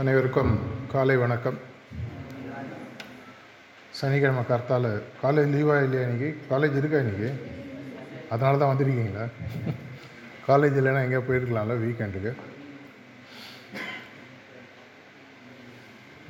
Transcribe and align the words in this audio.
அனைவருக்கும் 0.00 0.52
காலை 0.92 1.16
வணக்கம். 1.16 1.56
சனிக்கிழமை 3.98 4.42
கர்த்தால் 4.50 4.90
காலேஜ் 5.22 5.50
லீவாக 5.54 5.86
இல்லையா 5.86 6.04
இன்றைக்கி 6.08 6.28
காலேஜ் 6.50 6.76
இருக்கா 6.80 6.98
இன்றைக்கி 7.04 7.30
அதனால 8.28 8.58
தான் 8.58 8.72
வந்திருக்கீங்களா? 8.72 9.24
காலேஜ் 10.48 10.78
இல்லைன்னா 10.80 11.02
எங்கேயா 11.06 11.22
போயிருக்கலாம்ல 11.28 11.76
வீக்கெண்டுக்கு 11.84 12.32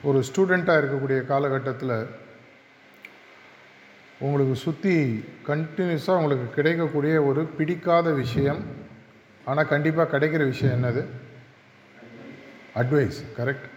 ஒரு 0.03 0.19
ஸ்டூடெண்ட்டாக 0.31 0.81
இருக்கக்கூடிய 0.83 1.21
காலகட்டத்தில் 1.27 1.97
உங்களுக்கு 4.21 4.55
சுற்றி 4.67 4.97
கண்டினியூஸாக 5.51 6.21
உங்களுக்கு 6.23 6.49
கிடைக்கக்கூடிய 6.59 7.25
ஒரு 7.31 7.45
பிடிக்காத 7.61 8.11
விஷயம் 8.25 8.61
ஆனால் 9.45 9.73
கண்டிப்பாக 9.75 10.13
கிடைக்கிற 10.15 10.45
விஷயம் 10.47 10.77
என்னது? 10.79 11.03
அட்வைஸ் 12.81 13.19
கரெக்ட் 13.39 13.69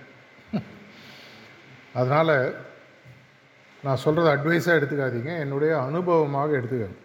அதனால் 2.00 2.36
நான் 3.84 4.02
சொல்கிறது 4.04 4.30
அட்வைஸாக 4.34 4.77
எடுத்துக்காதீங்க. 4.80 5.32
என்னுடைய 5.44 5.72
அனுபவமாக 5.88 6.52
எடுத்துக்கங்க. 6.60 7.00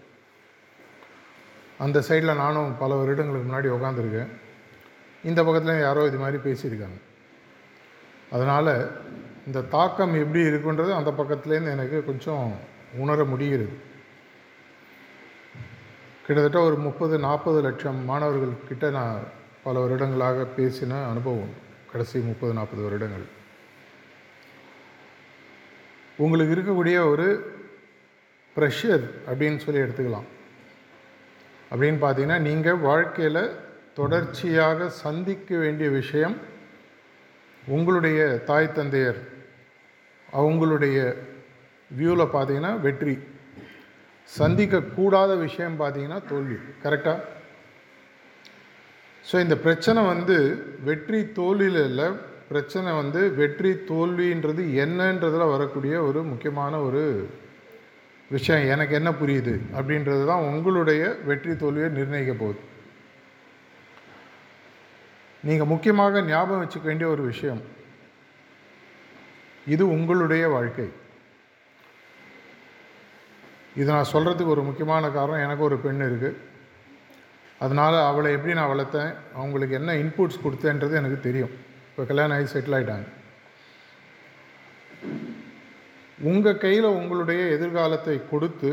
அந்த 1.85 1.99
சைடில் 2.09 2.41
நானும் 2.43 2.79
பல 2.79 2.95
வருடங்களுக்கு 2.95 3.49
முன்னாடி 3.49 3.69
உட்காந்துருக்கேன் 3.77 4.31
இந்த 5.29 5.41
பக்கத்தில் 5.45 5.85
யாரோ 5.87 6.07
இது 6.07 6.19
மாதிரி 6.19 6.39
பேசியிருக்காங்க. 6.47 6.99
அதனால் 8.35 8.73
இந்த 9.47 9.61
தாக்கம் 9.75 10.15
எப்படி 10.23 10.41
இருக்குன்றது 10.51 10.93
அந்த 11.01 11.11
பக்கத்துலேருந்து 11.19 11.75
எனக்கு 11.77 11.99
கொஞ்சம் 12.05 12.47
உணர 13.03 13.25
முடிகிறது. 13.33 13.75
கிட்டத்தட்ட 16.27 16.61
ஒரு 16.69 16.77
முப்பது 16.87 17.15
நாற்பது 17.19 17.61
லட்சம் 17.67 17.99
மாணவர்கள் 18.05 18.67
கிட்ட 18.69 18.87
நான் 18.91 19.19
பல 19.67 19.79
வருடங்களாக 19.85 20.47
பேசின 20.57 21.03
அனுபவம். 21.11 21.55
கடைசி 21.91 22.19
முப்பது 22.31 22.53
நாற்பது 22.59 22.83
வருடங்கள். 22.83 23.27
உங்களுக்கு 26.25 26.55
இருக்கக்கூடிய 26.57 26.99
ஒரு 27.13 27.29
ப்ரெஷர் 28.57 29.05
அப்படின்னு 29.29 29.59
சொல்லி 29.65 29.81
எடுத்துக்கலாம். 29.85 30.29
அப்படின்னு 31.71 31.99
பார்த்தீங்கன்னா 32.05 32.39
நீங்கள் 32.49 32.83
வாழ்க்கையில் 32.89 33.41
தொடர்ச்சியாக 34.01 34.89
சந்திக்க 35.05 35.57
வேண்டிய 35.65 35.89
விஷயம் 36.01 36.37
உங்களுடைய 37.77 38.21
தாய் 38.51 38.75
தந்தையர் 38.79 39.21
அவங்களுடைய 40.41 40.99
வியூவில் 41.99 42.33
பார்த்தீங்கன்னா 42.35 42.73
வெற்றி. 42.87 43.15
சந்திக்கக்கூடாத 44.39 45.33
விஷயம் 45.39 45.81
பார்த்தீங்கன்னா 45.81 46.21
தோல்வி. 46.31 46.59
கரெக்டாக 46.85 47.35
ஸோ 49.29 49.37
இந்த 49.45 49.57
பிரச்சனை 49.65 50.01
வந்து 50.13 50.37
வெற்றி 50.89 51.21
தோல்வியில் 51.39 51.81
இல்லை. 51.91 52.07
பிரச்சனை 52.51 52.91
வந்து 53.01 53.21
வெற்றி 53.41 53.71
தோல்வின்றது 53.89 54.63
என்னன்றதில் 54.83 55.53
வரக்கூடிய 55.53 55.95
ஒரு 56.09 56.21
முக்கியமான 56.33 56.81
ஒரு 56.89 57.03
விஷயம். 58.35 58.65
எனக்கு 58.75 58.95
என்ன 58.99 59.11
புரியுது? 59.21 59.55
அப்படின்றது 59.79 60.23
தான் 60.31 60.47
உங்களுடைய 60.51 61.03
வெற்றி 61.29 61.55
தோல்வியை 61.63 61.89
நிர்ணயிக்க 61.99 62.33
போகுது. 62.43 62.61
நீங்கள் 65.49 65.73
முக்கியமாக 65.73 66.23
ஞாபகம் 66.31 66.63
வச்சுக்க 66.63 66.87
வேண்டிய 66.91 67.09
ஒரு 67.15 67.23
விஷயம். 67.33 67.61
இது 69.75 69.85
உங்களுடைய 69.97 70.45
வாழ்க்கை. 70.57 70.89
இது 73.81 73.89
நான் 73.95 74.13
சொல்கிறதுக்கு 74.15 74.55
ஒரு 74.57 74.63
முக்கியமான 74.69 75.11
காரணம். 75.17 75.45
எனக்கு 75.47 75.65
ஒரு 75.69 75.77
பெண் 75.85 76.07
இருக்குது 76.09 76.39
அதனால் 77.59 78.07
அவளை 78.07 78.33
எப்படி 78.33 78.55
நான் 78.55 78.73
வளர்த்தேன் 78.73 79.15
அவங்களுக்கு 79.35 79.75
என்ன 79.75 79.93
இன்புட்ஸ் 79.95 80.43
கொடுத்தேன்றது 80.45 80.95
எனக்கு 80.95 81.21
தெரியும். 81.21 81.55
இப்போ 81.91 82.05
கல்யாணம் 82.05 82.37
ஆகி 82.37 82.59
செட்டில் 82.59 82.77
ஆகிட்டாங்க 82.79 83.09
உங்கள் 86.21 86.59
கையில் 86.59 86.85
உங்களுடைய 86.85 87.45
எதிர்காலத்தை 87.47 88.29
கொடுத்து 88.31 88.71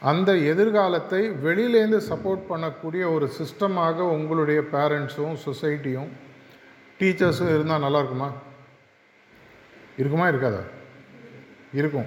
அந்த 0.00 0.36
எதிர்காலத்தை 0.36 1.30
வெளியிலேருந்து 1.30 2.00
சப்போர்ட் 2.10 2.42
பண்ணக்கூடிய 2.48 3.04
ஒரு 3.14 3.30
சிஸ்டமாக 3.38 3.98
உங்களுடைய 4.16 4.60
பேரண்ட்ஸும் 4.72 5.36
சொசைட்டியும் 5.44 6.10
டீச்சர்ஸும் 7.00 7.54
இருந்தால் 7.54 7.80
நல்லா 7.80 7.98
இருக்குமா? 7.98 8.28
இருக்குமா 9.96 10.26
இருக்காதா? 10.28 10.62
இருக்கும். 11.72 12.06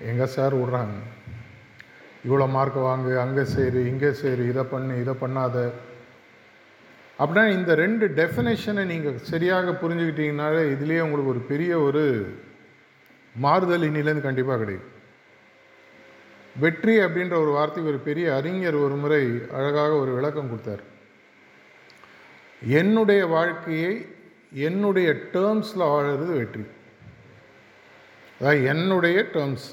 எங்கே 0.00 0.26
சார் 0.26 0.54
விட்றாங்க. 0.54 0.96
இவ்வளோ 2.28 2.46
மார்க் 2.56 2.80
வாங்கு 2.88 3.12
அங்கே 3.24 3.44
சேரு 3.54 3.80
இங்கே 3.90 4.10
சேரு 4.22 4.42
இதை 4.52 4.64
பண்ணு 4.72 4.94
இதை 5.02 5.14
பண்ணாத. 5.22 5.56
அப்படின்னா 7.18 7.44
இந்த 7.56 7.70
ரெண்டு 7.82 8.04
டெஃபினேஷனை 8.18 8.82
நீங்கள் 8.92 9.16
சரியாக 9.30 9.72
புரிஞ்சுக்கிட்டீங்கனாலே 9.80 10.62
இதுலேயே 10.74 11.04
உங்களுக்கு 11.06 11.32
ஒரு 11.34 11.42
பெரிய 11.50 11.72
ஒரு 11.86 12.02
மாறுதல் 13.34 13.86
இன்னிலேருந்து 13.88 14.26
கண்டிப்பாக 14.26 14.58
கிடைக்கும். 14.60 14.94
வெற்றி 16.62 16.94
அப்படின்ற 17.04 17.34
ஒரு 17.44 17.50
வார்த்தைக்கு 17.56 17.92
ஒரு 17.92 18.00
பெரிய 18.06 18.26
அறிஞர் 18.36 18.78
ஒரு 18.84 18.96
முறை 19.02 19.22
அழகாக 19.58 19.90
ஒரு 20.02 20.12
விளக்கம் 20.18 20.50
கொடுத்தார். 20.52 20.84
என்னுடைய 22.80 23.22
வாழ்க்கையை 23.36 23.92
என்னுடைய 24.68 25.08
டேர்ம்ஸில் 25.34 25.90
வாழறது 25.92 26.32
வெற்றி. 26.40 26.64
அதாவது 28.38 28.62
என்னுடைய 28.72 29.18
டேர்ம்ஸ் 29.34 29.66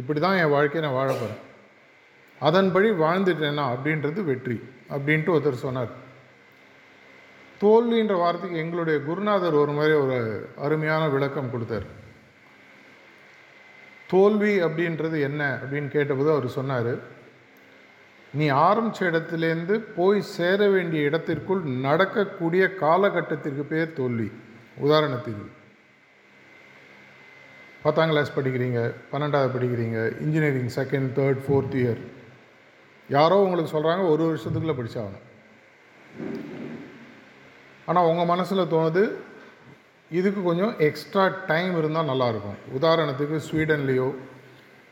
இப்படி 0.00 0.20
தான் 0.26 0.40
என் 0.42 0.54
வாழ்க்கையை 0.56 0.82
நான் 0.86 0.98
வாழ 0.98 1.10
போகிறேன் 1.12 1.40
அதன்படி 2.48 2.88
வாழ்ந்துட்டேனா 3.04 3.64
அப்படின்றது 3.72 4.20
வெற்றி 4.30 4.56
அப்படின்ட்டு 4.94 5.34
ஒருத்தர் 5.34 5.64
சொன்னார். 5.66 5.92
தோல்வின்ற 7.62 8.14
வார்த்தைக்கு 8.22 8.60
எங்களுடைய 8.64 8.98
குருநாதர் 9.08 9.60
ஒரு 9.62 9.72
மாதிரி 9.78 9.94
ஒரு 10.02 10.18
அருமையான 10.66 11.02
விளக்கம் 11.14 11.50
கொடுத்தார். 11.50 11.86
தோல்வி 14.12 14.52
அப்படின்றது 14.66 15.16
என்ன 15.28 15.42
அப்படின்னு 15.62 15.90
கேட்டபோது 15.96 16.30
அவர் 16.34 16.46
சொன்னார் 16.58 16.92
நீ 18.38 18.46
ஆரம்பித்த 18.66 19.10
இடத்துலேருந்து 19.10 19.76
போய் 19.96 20.20
சேர 20.36 20.68
வேண்டிய 20.68 21.08
இடத்திற்குள் 21.08 21.62
நடக்கக்கூடிய 21.86 22.64
காலகட்டத்திற்கு 22.84 23.64
பேர் 23.72 23.96
தோல்வி. 24.00 24.28
உதாரணத்துக்கு 24.84 25.46
பத்தாம் 27.82 28.12
கிளாஸ் 28.12 28.36
படிக்கிறீங்க 28.38 28.80
பன்னெண்டாவது 29.12 29.50
படிக்கிறீங்க 29.56 29.98
engineering 30.24 30.72
second 30.78 31.10
third 31.18 31.40
fourth 31.44 31.76
year 31.82 32.00
யாரோ 33.16 33.36
உங்களுக்கு 33.44 33.74
சொல்கிறாங்க 33.74 34.02
ஒரு 34.12 34.22
வருஷத்துக்குள்ளே 34.28 34.76
படித்தாகணும் 34.78 35.26
ஆனால் 37.88 38.08
உங்கள் 38.10 38.30
மனசில் 38.32 38.70
தோணுது 38.74 39.02
இதுக்கு 40.18 40.40
கொஞ்சம் 40.48 40.74
எக்ஸ்ட்ரா 40.88 41.24
டைம் 41.50 41.72
இருந்தால் 41.80 42.10
நல்லாயிருக்கும். 42.10 42.58
உதாரணத்துக்கு 42.78 43.36
ஸ்வீடன்லேயோ 43.48 44.08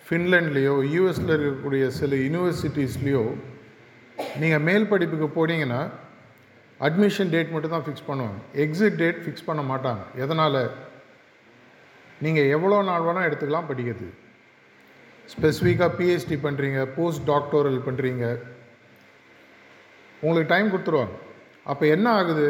ஃபின்லேண்ட்லேயோ 0.06 0.74
யூஎஸில் 0.94 1.32
இருக்கக்கூடிய 1.36 1.86
சில 2.00 2.12
யூனிவர்சிட்டிஸ்லேயோ 2.24 3.24
நீங்கள் 4.42 4.64
மேல் 4.68 4.90
படிப்புக்கு 4.92 5.28
போனீங்கன்னா 5.38 5.80
அட்மிஷன் 6.86 7.32
டேட் 7.34 7.52
மட்டும் 7.54 7.74
தான் 7.74 7.84
ஃபிக்ஸ் 7.86 8.08
பண்ணுவாங்க. 8.08 8.38
எக்ஸிட் 8.64 8.98
டேட் 9.02 9.20
ஃபிக்ஸ் 9.24 9.46
பண்ண 9.48 9.62
மாட்டாங்க. 9.72 10.02
எதனால்? 10.24 10.60
நீங்கள் 12.24 12.50
எவ்வளோ 12.56 12.78
நாள் 12.88 13.06
வேணால் 13.08 13.28
எடுத்துக்கலாம் 13.28 13.70
படிக்கிறது 13.70 14.08
ஸ்பெசிஃபிக்காக 15.32 15.90
பிஹெச்டி 15.98 16.36
பண்ணுறீங்க 16.46 16.80
போஸ்ட் 16.96 17.24
டாக்டோரல் 17.30 17.80
பண்ணுறீங்க 17.86 18.24
உங்களுக்கு 20.22 20.52
டைம் 20.54 20.72
கொடுத்துருவாங்க 20.72 21.16
அப்போ 21.70 21.84
என்ன 21.94 22.06
ஆகுது? 22.20 22.46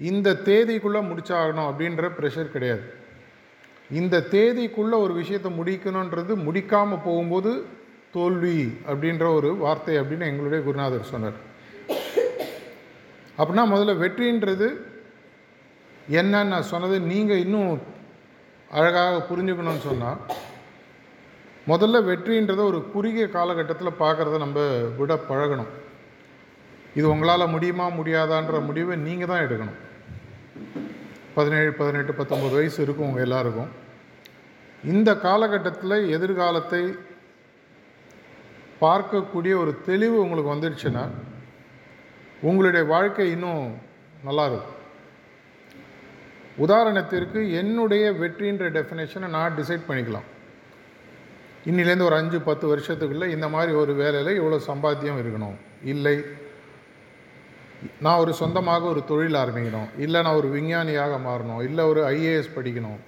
இந்த 0.00 0.28
தேதிக்குள்ளே 0.48 1.00
முடிச்சாகணும் 1.10 1.68
அப்படின்ற 1.70 2.06
ப்ரெஷர் 2.18 2.54
கிடையாது. 2.54 2.84
இந்த 3.90 4.16
தேதிக்குள்ளே 4.34 4.96
ஒரு 5.04 5.14
விஷயத்தை 5.20 5.50
முடிக்கணுன்றது 5.58 6.32
முடிக்காமல் 6.46 7.04
போகும்போது 7.04 7.52
தோல்வி 8.16 8.58
அப்படின்ற 8.88 9.24
ஒரு 9.38 9.50
வார்த்தை 9.64 9.94
அப்படின்னு 10.00 10.28
எங்களுடைய 10.30 10.60
குருநாதர் 10.64 11.12
சொன்னார். 11.12 11.38
அப்படின்னா 13.38 13.64
முதல்ல 13.74 13.94
வெற்றின்றது 14.02 14.68
என்னன்னு 16.18 16.52
நான் 16.54 16.70
சொன்னது 16.72 16.96
நீங்கள் 17.12 17.42
இன்னும் 17.44 17.70
அழகாக 18.70 19.22
புரிஞ்சுக்கணும்னு 19.30 19.88
சொன்னால் 19.90 20.20
முதல்ல 21.70 22.00
வெற்றின்றதை 22.08 22.62
ஒரு 22.70 22.80
குறுகிய 22.94 23.26
காலகட்டத்தில் 23.36 23.98
பார்க்குறத 24.00 24.38
நம்ம 24.42 24.60
விட 24.98 25.12
பழகணும். 25.28 25.70
இது 26.98 27.06
உங்களால் 27.12 27.52
முடியுமா 27.52 27.86
முடியாதான்ற 27.98 28.58
முடிவை 28.66 28.96
நீங்கள் 29.06 29.30
தான் 29.30 29.44
எடுக்கணும். 29.46 29.78
பதினேழு 31.36 31.70
பதினெட்டு 31.78 32.12
பத்தொம்பது 32.18 32.54
வயசு 32.58 32.78
இருக்கும் 32.84 33.08
உங்கள் 33.08 33.26
எல்லாருக்கும். 33.26 33.70
இந்த 34.94 35.10
காலகட்டத்தில் 35.26 35.96
எதிர்காலத்தை 36.16 36.82
பார்க்கக்கூடிய 38.84 39.54
ஒரு 39.62 39.74
தெளிவு 39.88 40.16
உங்களுக்கு 40.24 40.54
வந்துடுச்சுன்னா 40.54 41.04
உங்களுடைய 42.48 42.84
வாழ்க்கை 42.94 43.26
இன்னும் 43.34 43.64
நல்லாயிருக்கும் 44.28 44.80
உதாரணத்திற்கு 46.64 47.40
என்னுடைய 47.60 48.04
வெற்றின்ற 48.22 48.64
டெஃபினேஷனை 48.78 49.28
நான் 49.36 49.56
டிசைட் 49.58 49.88
பண்ணிக்கலாம். 49.90 50.28
இன்னிலேருந்து 51.66 52.02
ஒரு 52.02 52.16
அஞ்சு 52.16 52.40
பத்து 52.40 52.76
வருஷத்துக்குள்ளே 52.76 53.28
இந்த 53.28 53.48
மாதிரி 53.48 53.72
ஒரு 53.72 53.94
வேலையில் 53.94 54.40
இவ்வளோ 54.40 54.58
சம்பாத்தியம் 54.66 55.20
இருக்கணும். 55.22 55.56
இல்லை. 55.84 56.16
நான் 58.00 58.18
ஒரு 58.18 58.32
சொந்தமாக 58.34 58.84
ஒரு 58.86 59.04
தொழில் 59.04 59.34
ஆரம்பிக்கணும். 59.34 59.88
இல்லை 59.98 60.22
நான் 60.22 60.34
ஒரு 60.34 60.48
விஞ்ஞானியாக 60.48 61.16
மாறணும். 61.26 61.62
இல்லை 61.62 61.84
ஒரு 61.84 62.02
ஐஏஎஸ் 62.04 62.54
படிக்கணும். 62.56 63.00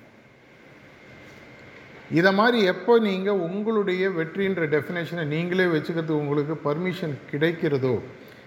இதை 2.18 2.32
மாதிரி 2.32 2.58
எப்போ 2.64 2.98
நீங்கள் 2.98 3.42
உங்களுடைய 3.46 4.08
வெற்றின்ற 4.08 4.64
டெஃபினேஷனை 4.74 5.24
நீங்களே 5.24 5.64
வச்சுக்கிறதுக்கு 5.64 6.22
உங்களுக்கு 6.24 6.54
பர்மிஷன் 6.64 7.14
கிடைக்கிறதோ 7.32 7.94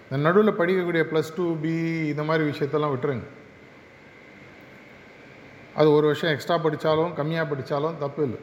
இந்த 0.04 0.18
நடுவில் 0.26 0.58
படிக்கக்கூடிய 0.60 1.02
ப்ளஸ் 1.10 1.34
டூ 1.36 1.56
பி 1.62 1.74
இந்த 2.12 2.22
மாதிரி 2.22 2.50
விஷயத்தெல்லாம் 2.50 2.94
விட்டுருங்க. 2.94 3.26
அது 5.74 5.92
ஒரு 5.92 6.06
வருஷம் 6.06 6.30
எக்ஸ்ட்ரா 6.30 6.58
படித்தாலும் 6.58 7.12
கம்மியாக 7.18 7.48
படித்தாலும் 7.48 7.98
தப்பு 7.98 8.22
இல்லை. 8.22 8.40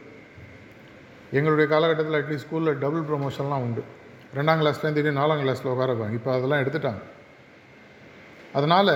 எங்களுடைய 1.36 1.68
காலகட்டத்தில் 1.74 2.20
அட்லீஸ்ட் 2.20 2.46
ஸ்கூலில் 2.46 2.80
டபுள் 2.84 3.08
ப்ரொமோஷன்லாம் 3.10 3.64
உண்டு. 3.68 3.84
ரெண்டாம் 4.38 4.60
கிளாஸ்லேருந்து 4.62 4.98
திடீர்னு 4.98 5.20
நாலாம் 5.22 5.42
கிளாஸில் 5.44 5.72
உட்கார 5.74 5.92
வைப்பாங்க 5.94 6.18
இப்போ 6.20 6.32
அதெல்லாம் 6.38 6.62
எடுத்துட்டாங்க. 6.64 7.02
அதனால் 8.58 8.94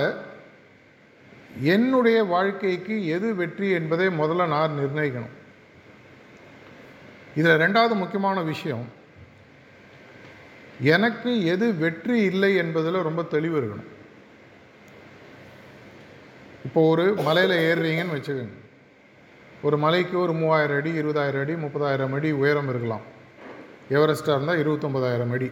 என்னுடைய 1.74 2.18
வாழ்க்கைக்கு 2.34 2.94
எது 3.16 3.28
வெற்றி 3.40 3.68
என்பதை 3.78 4.06
முதல்ல 4.20 4.46
நான் 4.54 4.78
நிர்ணயிக்கணும். 4.80 5.36
இதில் 7.40 7.60
ரெண்டாவது 7.64 7.94
முக்கியமான 8.02 8.40
விஷயம் 8.52 8.86
எனக்கு 10.94 11.30
எது 11.52 11.66
வெற்றி 11.82 12.16
இல்லை 12.30 12.50
என்பதில் 12.62 13.06
ரொம்ப 13.08 13.22
தெளிவு 13.34 13.56
இருக்கணும். 13.60 13.90
இப்போ 16.66 16.80
ஒரு 16.92 17.04
மலையில் 17.26 17.62
ஏறுறீங்கன்னு 17.68 18.16
வச்சுக்கோங்க. 18.16 18.56
ஒரு 19.62 19.76
மலைக்கு 19.76 20.18
ஒரு 20.18 20.32
மூவாயிரம் 20.32 20.76
அடி 20.76 20.92
இருபதாயிரம் 21.00 21.40
அடி 21.40 21.54
முப்பதாயிரம் 21.54 22.12
அடி 22.12 22.30
உயரம் 22.30 22.68
இருக்கலாம். 22.68 23.04
எவரெஸ்ட்டாக 23.90 24.36
இருந்தால் 24.36 24.62
இருபத்தொம்பதாயிரம் 24.62 25.30
அடி. 25.30 25.50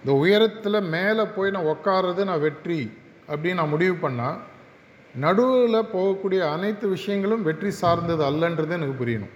இந்த 0.00 0.12
உயரத்தில் 0.12 0.88
மேலே 0.94 1.24
போய் 1.24 1.50
நான் 1.50 1.64
உக்காறது 1.64 2.24
நான் 2.24 2.40
வெற்றி 2.40 2.92
அப்படின்னு 3.28 3.54
நான் 3.54 3.68
முடிவு 3.68 4.08
பண்ணால் 4.08 4.38
நடுவில் 5.14 5.90
போகக்கூடிய 5.94 6.40
அனைத்து 6.54 6.88
விஷயங்களும் 6.88 7.42
வெற்றி 7.42 7.70
சார்ந்தது 7.70 8.24
அல்லன்றது 8.30 8.70
எனக்கு 8.70 9.04
புரியணும். 9.04 9.34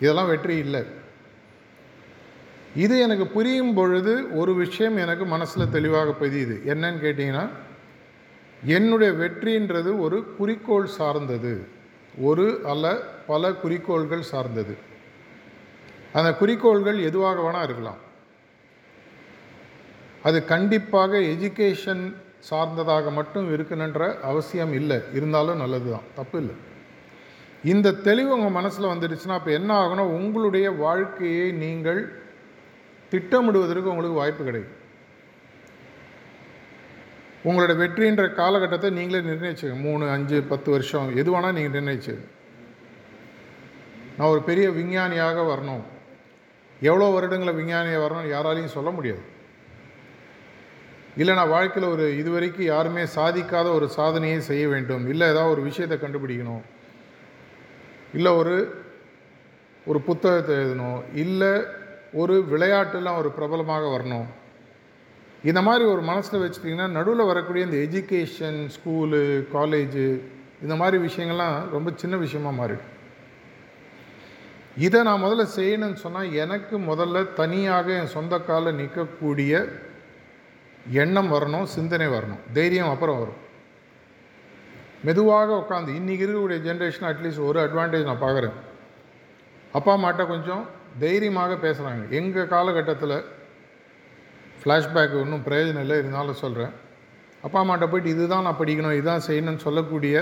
இதெல்லாம் 0.00 0.26
வெற்றி 0.26 0.56
இல்லை. 0.56 0.84
இது 2.74 2.94
எனக்கு 2.98 3.26
புரியும் 3.26 3.74
பொழுது 3.74 4.36
ஒரு 4.40 4.54
விஷயம் 4.54 4.96
எனக்கு 4.96 5.24
மனசில் 5.24 5.70
தெளிவாக 5.70 6.14
பதியுது. 6.20 6.56
என்னன்னு 6.72 7.04
கேட்டிங்கன்னா 7.04 7.48
என்னுடைய 8.64 9.12
வெற்றின்றது 9.12 10.00
ஒரு 10.00 10.34
குறிக்கோள் 10.36 10.86
சார்ந்தது. 10.86 11.73
ஒரு 12.18 12.60
அல்ல 12.64 12.94
பல 13.26 13.52
குறிக்கோள்கள் 13.52 14.22
சார்ந்தது. 14.22 14.76
அந்த 16.12 16.34
குறிக்கோள்கள் 16.34 16.98
எதுவாக 16.98 17.40
வேணால் 17.40 17.62
இருக்கலாம். 17.62 17.98
அது 20.22 20.44
கண்டிப்பாக 20.44 21.18
எஜுகேஷன் 21.18 22.14
சார்ந்ததாக 22.38 23.10
மட்டும் 23.10 23.56
இருக்கணுன்ற 23.56 24.20
அவசியம் 24.20 24.72
இல்லை. 24.72 25.02
இருந்தாலும் 25.12 25.56
நல்லது 25.56 25.90
தான் 25.90 26.08
தப்பு 26.14 26.38
இல்லை. 26.38 26.54
இந்த 27.64 27.92
தெளிவு 27.92 28.32
உங்கள் 28.32 28.56
மனசில் 28.58 28.92
வந்துடுச்சுன்னா 28.92 29.36
அப்போ 29.38 29.50
என்ன 29.50 29.70
ஆகும்னா 29.82 30.00
உங்களுடைய 30.00 30.70
வாழ்க்கையை 30.70 31.52
நீங்கள் 31.52 32.22
திட்டமிடுவதற்கு 33.10 33.92
உங்களுக்கு 33.92 34.20
வாய்ப்பு 34.22 34.44
கிடைக்கும். 34.44 34.82
உங்களோட 37.48 37.72
வெற்றின்ற 37.80 38.22
காலகட்டத்தை 38.34 38.90
நீங்களே 38.90 39.20
நிர்ணயிச்சுங்க 39.30 39.76
மூணு 39.80 40.04
அஞ்சு 40.10 40.42
பத்து 40.42 40.70
வருஷம் 40.70 41.16
எது 41.16 41.28
வேணால் 41.34 41.56
நீங்கள் 41.56 41.76
நிர்ணயிச்சுங்க 41.76 42.24
நான் 44.16 44.32
ஒரு 44.34 44.42
பெரிய 44.42 44.66
விஞ்ஞானியாக 44.70 45.38
வரணும். 45.52 45.84
எவ்வளோ 46.80 47.06
வருடங்களை 47.14 47.52
விஞ்ஞானியாக 47.54 48.02
வரணும்னு 48.04 48.32
யாராலையும் 48.34 48.74
சொல்ல 48.76 48.90
முடியாது. 48.90 49.22
இல்லை 51.16 51.34
நான் 51.34 51.52
வாழ்க்கையில் 51.56 51.92
ஒரு 51.92 52.04
இதுவரைக்கும் 52.18 52.66
யாருமே 52.66 53.02
சாதிக்காத 53.02 53.66
ஒரு 53.72 53.88
சாதனையை 53.88 54.40
செய்ய 54.40 54.68
வேண்டும். 54.68 55.04
இல்லை 55.08 55.26
ஏதாவது 55.28 55.54
ஒரு 55.54 55.62
விஷயத்தை 55.62 55.98
கண்டுபிடிக்கணும். 55.98 56.64
இல்லை 58.12 58.32
ஒரு 58.32 58.54
ஒரு 59.86 60.00
புத்தகத்தை 60.00 60.56
எழுதணும். 60.56 61.00
இல்லை 61.24 61.52
ஒரு 62.12 62.34
விளையாட்டுலாம் 62.52 63.20
ஒரு 63.22 63.30
பிரபலமாக 63.30 63.86
வரணும். 63.96 64.26
இந்த 65.44 65.62
மாதிரி 65.62 65.84
ஒரு 65.84 66.02
மனசில் 66.02 66.42
வச்சுட்டிங்கன்னா 66.42 66.88
நடுவில் 66.90 67.30
வரக்கூடிய 67.30 67.64
இந்த 67.68 67.78
எஜுகேஷன் 67.86 68.60
ஸ்கூலு 68.74 69.20
காலேஜு 69.54 70.06
இந்த 70.62 70.74
மாதிரி 70.76 70.96
விஷயங்கள்லாம் 71.06 71.56
ரொம்ப 71.70 71.88
சின்ன 72.02 72.16
விஷயமா 72.16 72.50
மாறிடும். 72.60 72.90
இதை 74.76 75.02
நான் 75.02 75.24
முதல்ல 75.24 75.44
செய்யணும்னு 75.56 76.02
சொன்னால் 76.04 76.32
எனக்கு 76.32 76.78
முதல்ல 76.78 77.34
தனியாக 77.34 77.92
என் 77.92 78.14
சொந்த 78.16 78.38
காலில் 78.38 78.78
நிற்கக்கூடிய 78.80 79.52
எண்ணம் 81.02 81.32
வரணும் 81.32 81.66
சிந்தனை 81.76 82.06
வரணும். 82.06 82.42
தைரியம் 82.52 82.92
அப்புறம் 82.94 83.18
வரும். 83.18 83.40
மெதுவாக 85.02 85.52
உட்காந்து 85.62 85.90
இன்றைக்கி 86.00 86.24
இருக்கக்கூடிய 86.24 86.58
ஜென்ரேஷன் 86.68 87.08
அட்லீஸ்ட் 87.10 87.46
ஒரு 87.46 87.58
அட்வான்டேஜ் 87.66 88.10
நான் 88.10 88.24
பார்க்குறேன் 88.26 88.56
அப்பா 89.72 89.92
அம்மாட்ட 89.96 90.24
கொஞ்சம் 90.26 90.64
தைரியமாக 90.98 91.54
பேசுகிறாங்க 91.54 92.02
எங்கள் 92.08 92.48
காலகட்டத்தில் 92.48 93.16
ஃப்ளாஷ்பேக் 94.64 95.20
ஒன்றும் 95.20 95.44
பிரயோஜனம் 95.46 95.84
இல்லை 95.84 95.96
இருந்தாலும் 95.98 96.42
சொல்கிறேன் 96.42 96.74
அப்பா 97.42 97.58
அம்மாட்ட 97.62 97.86
போயிட்டு 97.86 98.10
இதுதான் 98.10 98.44
நான் 98.46 98.60
படிக்கணும் 98.60 98.96
இதுதான் 98.98 99.24
செய்யணும்னு 99.26 99.64
சொல்லக்கூடிய 99.64 100.14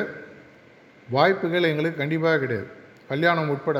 வாய்ப்புகள் 1.08 1.68
எங்களுக்கு 1.70 2.00
கண்டிப்பாக 2.00 2.38
கிடையாது. 2.38 2.68
கல்யாணம் 3.08 3.48
உட்பட. 3.48 3.78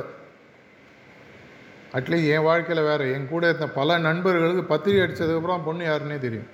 அட்லீஸ்ட் 1.99 2.29
என் 2.35 2.47
வாழ்க்கையில் 2.49 2.85
வேறு 2.85 3.13
என் 3.15 3.29
கூட 3.29 3.49
இருந்த 3.49 3.69
பல 3.79 3.99
நண்பர்களுக்கு 3.99 4.65
பத்திரிகை 4.65 5.03
அடித்ததுக்கப்புறம் 5.05 5.65
பொண்ணு 5.65 5.85
யாருன்னே 5.89 6.19
தெரியும். 6.19 6.49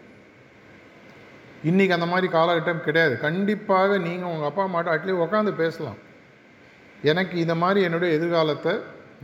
இன்றைக்கி 1.70 1.92
அந்த 1.98 2.06
மாதிரி 2.06 2.28
காலகட்டம் 2.32 2.84
கிடையாது. 2.86 3.14
கண்டிப்பாக 3.26 3.98
நீங்கள் 3.98 4.30
உங்கள் 4.32 4.48
அப்பா 4.50 4.64
அம்மாட்ட 4.68 4.94
அட்லீஸ்ட் 4.94 5.24
உட்காந்து 5.26 5.52
பேசலாம். 5.62 5.98
எனக்கு 7.02 7.38
இந்த 7.44 7.54
மாதிரி 7.54 7.82
என்னுடைய 7.88 8.16
எதிர்காலத்தை 8.18 8.72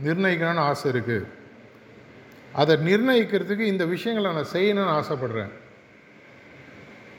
நிர்ணயிக்கணும்னு 0.05 0.65
ஆசை 0.69 0.91
இருக்குது 0.91 1.25
அதை 2.61 2.75
நிர்ணயிக்கிறதுக்கு 2.87 3.65
இந்த 3.73 3.85
விஷயங்களை 3.93 4.29
நான் 4.37 4.53
செய்யணும்னு 4.55 4.93
ஆசைப்பட்றேன். 4.99 5.51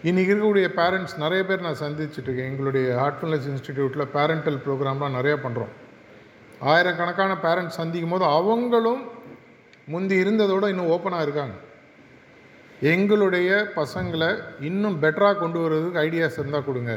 இன்றைக்கி 0.09 0.31
இருக்கக்கூடிய 0.33 0.67
பேரண்ட்ஸ் 0.79 1.17
நிறைய 1.23 1.43
பேர் 1.49 1.67
நான் 1.67 1.83
சந்திச்சுட்ருக்கேன். 1.83 2.49
எங்களுடைய 2.50 2.87
ஹார்ட்ஃபுல்னஸ் 3.00 3.49
இன்ஸ்டிடியூட்டில் 3.53 4.11
பேரண்டல் 4.17 4.59
ப்ரோக்ராம்லாம் 4.67 5.17
நிறையா 5.19 5.37
பண்ணுறோம் 5.44 5.75
ஆயிரக்கணக்கான 6.73 7.33
பேரண்ட்ஸ் 7.47 7.79
சந்திக்கும் 7.81 8.15
போது 8.15 8.25
அவங்களும் 8.38 9.03
முந்தி 9.94 10.17
இருந்ததோடு 10.25 10.71
இன்னும் 10.73 10.91
ஓப்பனாக 10.94 11.27
இருக்காங்க. 11.27 11.56
எங்களுடைய 12.93 13.50
பசங்களை 13.81 14.31
இன்னும் 14.69 14.97
பெட்டராக 15.03 15.39
கொண்டு 15.43 15.59
வர்றதுக்கு 15.65 16.03
ஐடியாஸ் 16.06 16.39
இருந்தால் 16.41 16.67
கொடுங்க. 16.69 16.94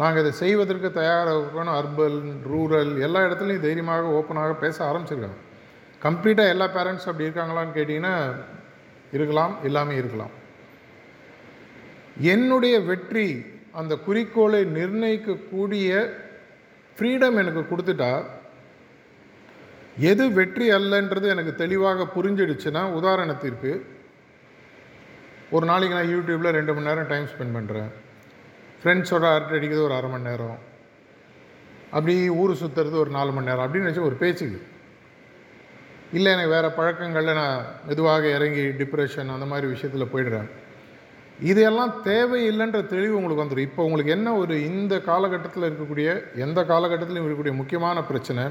நாங்கள் 0.00 0.22
இதை 0.22 0.32
செய்வதற்கு 0.42 0.88
தயாராக 0.98 1.38
இருக்கணும். 1.40 1.76
அர்பன் 1.80 2.20
ரூரல் 2.52 2.92
எல்லா 3.06 3.20
இடத்துலையும் 3.28 3.66
தைரியமாக 3.66 4.12
ஓப்பனாக 4.18 4.54
பேச 4.64 4.76
ஆரம்பிச்சிருக்காங்க. 4.90 5.40
கம்ப்ளீட்டாக 6.04 6.52
எல்லா 6.54 6.66
பேரண்ட்ஸ் 6.76 7.08
அப்படி 7.10 7.28
இருக்காங்களான்னு 7.28 7.76
கேட்டிங்கன்னா 7.78 8.14
இருக்கலாம் 9.12 9.56
எல்லாமே 9.62 9.94
இருக்கலாம். 9.96 10.32
என்னுடைய 12.20 12.80
வெற்றி 12.80 13.44
அந்த 13.72 13.96
குறிக்கோளை 13.96 14.64
நிர்ணயிக்கக்கூடிய 14.64 15.88
ஃப்ரீடம் 16.96 17.38
எனக்கு 17.42 17.62
கொடுத்துட்டா 17.70 18.24
எது 19.96 20.30
வெற்றி 20.32 20.70
அல்லன்றது 20.70 21.26
எனக்கு 21.34 21.54
தெளிவாக 21.54 22.06
புரிஞ்சிடுச்சுன்னா 22.16 22.82
உதாரணத்திற்கு 22.98 23.72
ஒரு 25.50 25.66
நாளைக்கு 25.66 25.96
நான் 25.96 26.12
யூடியூப்பில் 26.14 26.56
ரெண்டு 26.58 26.74
மணி 26.74 26.86
நேரம் 26.86 27.06
டைம் 27.06 27.30
ஸ்பெண்ட் 27.32 27.56
பண்ணுறேன் 27.56 27.90
ஃப்ரெண்ட்ஸோட 28.82 29.24
அரட்டை 29.34 29.56
அடிக்கிறது 29.58 29.84
ஒரு 29.84 29.94
அரை 29.94 30.10
மணி 30.10 30.22
நேரம். 30.22 30.58
அப்படி 31.90 32.28
ஊர் 32.28 32.60
சுற்றுறது 32.62 32.96
ஒரு 33.04 33.10
நாலு 33.10 33.32
மணி 33.32 33.46
நேரம். 33.46 33.64
அப்படின்னு 33.66 33.88
வச்சு 33.90 34.04
ஒரு 34.04 34.14
பேச்சுக்கு. 34.14 34.60
இல்லை 36.12 36.32
எனக்கு 36.32 36.54
வேறு 36.54 36.68
பழக்கங்களில் 36.78 37.38
நான் 37.40 37.64
மெதுவாக 37.86 38.24
இறங்கி 38.36 38.64
டிப்ரெஷன் 38.80 39.32
அந்த 39.36 39.46
மாதிரி 39.52 39.66
விஷயத்தில் 39.66 40.12
போயிடுறேன். 40.14 40.48
இதையெல்லாம் 41.50 41.92
தேவையில்லைன்ற 42.04 42.80
தெளிவு 42.86 43.14
உங்களுக்கு 43.18 43.44
வந்துடும் 43.44 43.68
இப்போ 43.68 43.84
உங்களுக்கு 43.86 44.12
என்ன 44.16 44.34
ஒரு 44.34 44.54
இந்த 44.70 44.94
காலகட்டத்தில் 45.08 45.66
இருக்கக்கூடிய 45.68 46.08
எந்த 46.44 46.60
காலகட்டத்திலும் 46.72 47.24
இருக்கக்கூடிய 47.24 47.54
முக்கியமான 47.60 48.02
பிரச்சனை 48.10 48.44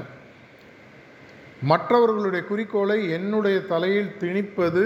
மற்றவர்களுடைய 1.70 2.42
குறிக்கோளை 2.46 2.98
என்னுடைய 3.16 3.58
தலையில் 3.72 4.10
திணிப்பது 4.22 4.82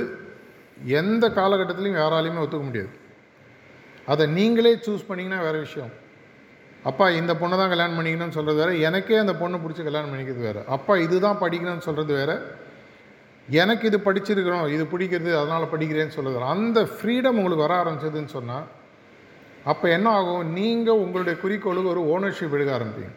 எந்த 1.00 1.24
காலகட்டத்திலையும் 1.38 2.00
யாராலையுமே 2.02 2.42
ஒத்துக்க 2.44 2.64
முடியாது. 2.64 2.92
அதை 4.12 4.26
நீங்களே 4.38 4.74
சூஸ் 4.86 5.08
பண்ணிங்கன்னா 5.08 5.40
வேறு 5.46 5.58
விஷயம். 5.58 5.92
அப்பா 6.90 7.06
இந்த 7.20 7.32
பொண்ணை 7.34 7.56
தான் 7.60 7.72
கல்யாணம் 7.72 7.96
பண்ணிக்கணும்னு 7.98 8.36
சொல்கிறது 8.38 8.60
வேறு 8.62 8.80
எனக்கே 8.88 9.16
அந்த 9.16 9.34
பொண்ணை 9.40 9.58
பிடிச்சி 9.62 9.82
கல்யாணம் 9.88 10.12
பண்ணிக்கிறது 10.12 10.46
வேறு. 10.48 10.60
அப்பா 10.76 10.96
இதுதான் 11.06 11.40
படிக்கணும்னு 11.40 11.86
சொல்கிறது 11.88 12.12
வேறு. 12.20 12.36
எனக்கு 13.48 13.86
இது 13.86 13.98
படிச்சிருக்கிறோம் 13.98 14.68
இது 14.68 14.84
பிடிக்கிறது 14.84 15.32
அதனால் 15.40 15.72
படிக்கிறேன்னு 15.72 16.16
சொல்லுது 16.16 16.40
அந்த 16.54 16.88
ஃப்ரீடம் 16.94 17.38
உங்களுக்கு 17.40 17.66
வர 17.66 17.74
ஆரம்பிச்சதுன்னு 17.82 18.34
சொன்னால் 18.36 18.66
அப்போ 19.64 19.88
என்ன 19.88 20.08
ஆகும்? 20.10 20.52
நீங்கள் 20.52 21.00
உங்களுடைய 21.04 21.40
குறிக்கோளுக்கு 21.40 21.92
ஒரு 21.92 22.02
ஓனர்ஷிப் 22.14 22.54
எடுக்க 22.56 22.78
ஆரம்பிப்பீங்க. 22.78 23.12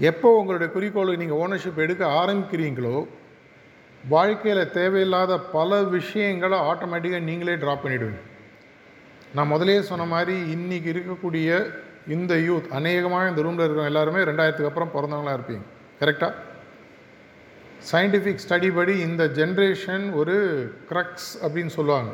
எப்போ 0.00 0.38
உங்களுடைய 0.38 0.72
குறிக்கோளுக்கு 0.72 1.22
நீங்கள் 1.22 1.40
ஓனர்ஷிப் 1.44 1.82
எடுக்க 1.86 2.06
ஆரம்பிக்கிறீங்களோ 2.06 3.06
வாழ்க்கையில் 4.04 4.70
தேவையில்லாத 4.70 5.38
பல 5.38 5.82
விஷயங்களை 5.82 6.58
ஆட்டோமேட்டிக்காக 6.58 7.20
நீங்களே 7.20 7.54
ட்ராப் 7.54 7.84
பண்ணிவிடுவீங்க 7.84 8.22
நான் 9.34 9.46
முதலே 9.46 9.82
சொன்ன 9.82 10.04
மாதிரி 10.04 10.34
இன்றைக்கி 10.34 10.88
இருக்கக்கூடிய 10.94 11.50
இந்த 12.06 12.34
யூத் 12.34 12.68
அநேகமாக 12.68 13.28
இந்த 13.28 13.42
ரூமில் 13.42 13.64
இருக்கிறவங்க 13.64 13.84
எல்லாருமே 13.84 14.24
ரெண்டாயிரத்துக்கு 14.30 14.70
அப்புறம் 14.70 14.94
பிறந்தவங்களா 14.96 15.36
இருப்பீங்க. 15.36 15.62
கரெக்டாக 16.00 16.32
சயின்டிஃபிக் 17.90 18.42
ஸ்டடி 18.44 18.68
படி 18.76 18.94
இந்த 19.08 19.22
ஜென்ரேஷன் 19.38 20.04
ஒரு 20.20 20.36
க்ரக்ஸ் 20.90 21.30
அப்படின்னு 21.44 21.72
சொல்லுவாங்க. 21.78 22.10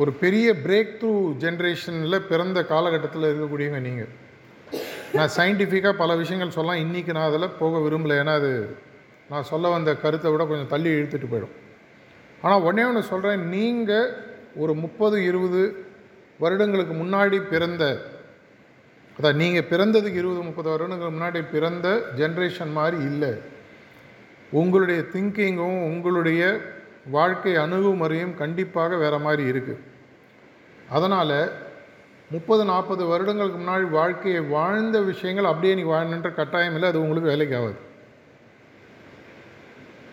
ஒரு 0.00 0.10
பெரிய 0.22 0.46
பிரேக் 0.64 0.92
த்ரூ 1.00 1.12
ஜென்ரேஷனில் 1.42 2.26
பிறந்த 2.30 2.58
காலகட்டத்தில் 2.72 3.28
இருக்கக்கூடியவங்க 3.30 3.80
நீங்கள் 3.88 4.10
நான் 5.16 5.32
சயின்டிஃபிக்காக 5.36 5.94
பல 6.02 6.10
விஷயங்கள் 6.22 6.56
சொல்லலாம். 6.56 6.82
இன்றைக்கி 6.84 7.12
நான் 7.16 7.28
அதில் 7.30 7.56
போக 7.60 7.78
விரும்பலை. 7.86 8.16
ஏன்னா 8.22 8.34
அது 8.40 8.52
நான் 9.32 9.48
சொல்ல 9.52 9.68
வந்த 9.76 9.90
கருத்தை 10.04 10.30
விட 10.32 10.42
கொஞ்சம் 10.50 10.72
தள்ளி 10.74 10.90
இழுத்துட்டு 10.96 11.30
போயிடும். 11.32 11.54
ஆனால் 12.44 12.64
ஒன்றே 12.68 12.84
ஒன்று 12.90 13.10
சொல்கிறேன் 13.12 13.42
நீங்கள் 13.56 14.08
ஒரு 14.62 14.72
முப்பது 14.84 15.16
இருபது 15.30 15.62
வருடங்களுக்கு 16.42 16.94
முன்னாடி 17.02 17.38
பிறந்த 17.52 17.84
அதான் 19.16 19.40
நீங்கள் 19.42 19.68
பிறந்ததுக்கு 19.70 20.20
இருபது 20.22 20.42
முப்பது 20.48 20.68
வருடங்களுக்கு 20.74 21.16
முன்னாடி 21.16 21.40
பிறந்த 21.54 21.88
ஜென்ரேஷன் 22.20 22.72
மாதிரி 22.78 22.98
இல்லை. 23.10 23.32
உங்களுடைய 24.50 25.00
திங்கிங்கும் 25.12 25.78
உங்களுடைய 25.82 26.60
வாழ்க்கை 27.10 27.52
அணுகுமுறையும் 27.56 28.34
கண்டிப்பாக 28.34 28.96
வேறு 28.96 29.18
மாதிரி 29.18 29.44
இருக்குது 29.52 29.82
அதனால் 30.88 31.68
முப்பது 32.30 32.64
நாற்பது 32.64 33.06
வருடங்களுக்கு 33.06 33.60
முன்னாடி 33.60 33.90
வாழ்க்கையை 33.90 34.40
வாழ்ந்த 34.40 35.00
விஷயங்கள் 35.00 35.44
அப்படியே 35.44 35.74
நீ 35.74 35.82
வாழணுன்ற 35.82 36.34
கட்டாயம் 36.34 36.74
இல்லை 36.74 36.88
அது 36.88 37.02
உங்களுக்கு 37.02 37.28
வேலைக்கு 37.28 37.56
ஆகாது. 37.56 37.78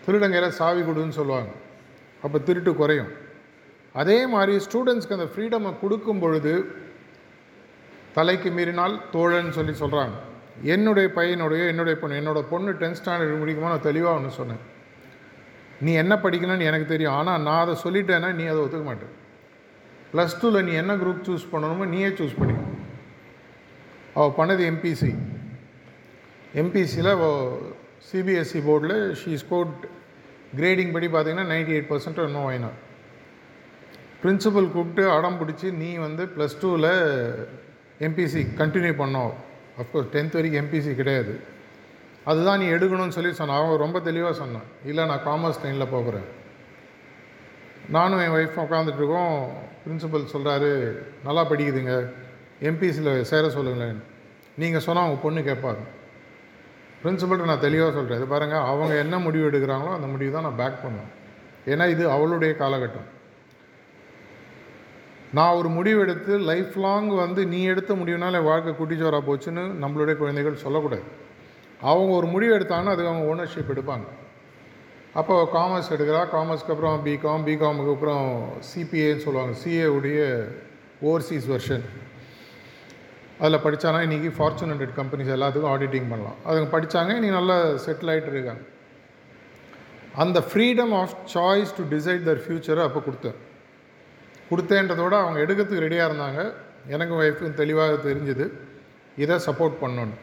திருடங்கையில் 0.06 0.58
சாவி 0.60 0.82
கொடுன்னு 0.82 1.18
சொல்லுவாங்க. 1.20 1.52
அப்போ 2.22 2.38
திருட்டு 2.40 2.76
குறையும். 2.76 3.12
அதே 3.94 4.28
மாதிரி 4.28 4.54
ஸ்டூடெண்ட்ஸ்க்கு 4.66 5.18
அந்த 5.18 5.28
ஃப்ரீடமை 5.36 5.80
கொடுக்கும் 5.80 6.20
பொழுது 6.20 6.54
தலைக்கு 8.14 8.52
மீறினால் 8.52 9.02
தோழன்னு 9.14 9.50
சொல்லி 9.50 9.72
சொல்கிறாங்க 9.72 10.16
என்னுடைய 10.64 11.08
பையனுடைய 11.16 11.68
என்னுடைய 11.68 12.00
பொண்ணு 12.00 12.20
என்னோட 12.22 12.42
பொண்ணு 12.50 12.72
டென்த் 12.72 13.00
ஸ்டாண்டர்ட் 13.00 13.42
முடிக்குமா? 13.42 13.72
நான் 13.74 13.88
தெளிவாக 13.90 14.18
ஒன்று 14.18 14.32
சொன்னேன். 14.32 14.64
நீ 15.82 15.94
என்ன 15.94 16.16
படிக்கணும்னு 16.16 16.68
எனக்கு 16.70 16.86
தெரியும். 16.86 17.14
ஆனால் 17.14 17.42
நான் 17.42 17.64
அதை 17.64 17.76
சொல்லிட்டேன்னா 17.84 18.34
நீ 18.34 18.46
அதை 18.46 18.60
ஒத்துக்க 18.64 18.84
மாட்டேன். 18.84 19.14
ப்ளஸ் 20.14 20.38
டூவில் 20.42 20.66
நீ 20.70 20.74
என்ன 20.74 20.96
குரூப் 20.96 21.26
சூஸ் 21.28 21.52
பண்ணணுமோ 21.54 21.86
நீயே 21.86 22.10
சூஸ் 22.10 22.40
பண்ணி. 22.40 22.56
அவள் 24.14 24.38
பண்ணது 24.40 24.64
எம்பிசி 24.72 25.12
எம்பிசியில் 26.62 27.14
சிபிஎஸ்சி 28.10 28.60
போர்டில் 28.68 28.98
ஷீ 29.22 29.32
ஸ்கோர்ட் 29.44 29.86
கிரேடிங் 30.58 30.92
படி 30.94 31.08
பார்த்தீங்கன்னா 31.08 31.50
நைன்டி 31.54 31.74
எயிட் 31.76 31.90
பர்சன்ட் 31.90 32.20
இன்னும் 32.28 32.46
வாங்கினா 32.48 32.70
பிரின்சிபல் 34.22 34.72
கூப்பிட்டு 34.72 35.12
அடம் 35.12 35.40
பிடிச்சி 35.42 35.72
நீ 35.72 35.90
வந்து 35.98 36.26
ப்ளஸ் 36.36 36.58
டூவில் 36.62 36.92
எம்பிசி 38.08 38.42
கண்டினியூ 38.62 38.94
பண்ணோம் 39.02 39.34
அஃப்கோர்ஸ் 39.82 40.12
டென்த் 40.16 40.38
வரைக்கும் 40.38 40.62
எம்பிசி 40.64 40.92
கிடையாது. 41.02 41.34
அதுதான் 42.32 42.60
நீ 42.62 42.68
எடுக்கணும்னு 42.76 43.16
சொல்லி 43.18 43.32
சொன்னான் 43.40 43.60
அவன் 43.62 43.84
ரொம்ப 43.86 43.98
தெளிவாக 44.08 44.34
சொன்னான். 44.42 44.68
இல்லை 44.90 45.04
நான் 45.12 45.26
காமர்ஸ் 45.28 45.62
லைனில் 45.64 45.94
போகிறேன் 45.96 46.28
நானும் 47.96 48.22
என் 48.24 48.36
ஒய்ஃப் 48.38 48.58
உட்காந்துட்ருக்கோம் 48.64 49.36
பிரின்சிபல் 49.84 50.32
சொல்கிறாரு 50.34 50.72
நல்லா 51.28 51.44
படிக்குதுங்க. 51.52 51.94
எம்பிசியில் 52.70 53.22
சேர 53.32 53.44
சொல்லுங்களேன். 53.58 54.00
நீங்கள் 54.62 54.84
சொன்னால் 54.86 55.06
அவங்க 55.06 55.22
பொண்ணு 55.26 55.42
கேட்பாங்க 55.50 55.84
பிரின்சிபல்கிட்ட 57.04 57.52
நான் 57.52 57.66
தெளிவாக 57.68 57.92
சொல்கிறேன் 57.98 58.20
இது 58.20 58.28
பாருங்கள் 58.34 58.68
அவங்க 58.72 58.94
என்ன 59.04 59.16
முடிவு 59.26 59.46
எடுக்கிறாங்களோ 59.50 59.92
அந்த 59.98 60.08
முடிவு 60.14 60.32
தான் 60.36 60.48
நான் 60.48 60.60
பேக் 60.62 60.82
பண்ணுவேன். 60.84 61.12
ஏன்னா 61.72 61.86
இது 61.94 62.04
அவளுடைய 62.16 62.52
காலகட்டம். 62.64 63.08
நான் 65.34 65.56
ஒரு 65.56 65.70
முடிவு 65.70 66.00
எடுத்து 66.00 66.40
லைஃப் 66.40 66.76
லாங் 66.76 67.16
வந்து 67.16 67.46
நீ 67.46 67.64
எடுத்த 67.64 67.94
முடிவுனால 67.94 68.34
என் 68.34 68.44
வாழ்க்கை 68.44 68.74
குட்டிச்சோரா 68.74 69.20
போச்சுன்னு 69.30 69.64
நம்மளுடைய 69.84 70.18
குழந்தைகள் 70.18 70.56
சொல்லக்கூடாது. 70.56 71.04
அவங்க 71.82 72.14
ஒரு 72.14 72.28
முடிவு 72.28 72.58
எடுத்தாங்கன்னா 72.58 72.94
அதுக்கு 72.94 73.12
அவங்க 73.12 73.26
ஓனர்ஷிப் 73.34 73.72
எடுப்பாங்க. 73.74 74.08
அப்போ 75.14 75.50
காமர்ஸ் 75.54 75.94
எடுக்கிறா 75.96 76.22
காமர்ஸ்க்கு 76.34 76.74
அப்புறம் 76.76 77.06
பிகாம் 77.06 77.46
பிகாமுக்கு 77.50 77.94
அப்புறம் 77.94 78.50
சிபிஏன்னு 78.70 79.18
சொல்லுவாங்க. 79.18 79.56
சிஏ 79.64 79.86
உடைய 79.86 80.48
ஓவர்சீஸ் 81.02 81.48
வெர்ஷன் 81.54 81.86
அதில் 83.40 83.64
படித்தானா 83.64 84.00
இன்றைக்கி 84.08 84.32
ஃபார்ச்சூன் 84.38 84.72
ஹண்ட்ரட் 84.74 84.96
கம்பெனிஸ் 84.96 85.34
எல்லாத்துக்கும் 85.38 85.72
ஆடிட்டிங் 85.74 86.10
பண்ணலாம். 86.10 86.38
அதுங்க 86.46 86.70
படித்தாங்க 86.76 87.20
நீ 87.20 87.28
நல்லா 87.28 87.64
செட்டில் 87.64 88.12
ஆகிட்டு 88.14 88.34
இருக்காங்க. 88.34 88.62
அந்த 90.16 90.44
freedom 90.54 90.94
of 91.00 91.18
choice 91.34 91.76
to 91.78 91.98
decide 91.98 92.26
their 92.30 92.42
ஃப்யூச்சரை 92.46 92.84
அப்போ 92.84 93.00
கொடுத்தேன். 93.00 93.38
கொடுத்தேன்றதோட 94.50 95.14
அவங்க 95.22 95.40
எடுக்கிறதுக்கு 95.46 95.86
ரெடியாக 95.86 96.10
இருந்தாங்க. 96.10 96.42
எனக்கும் 96.96 97.22
ஒய்ஃபுக்கும் 97.22 97.60
தெளிவாக 97.62 97.96
தெரிஞ்சுது. 98.10 98.46
இதை 99.24 99.36
சப்போர்ட் 99.46 99.82
பண்ணணும். 99.82 100.16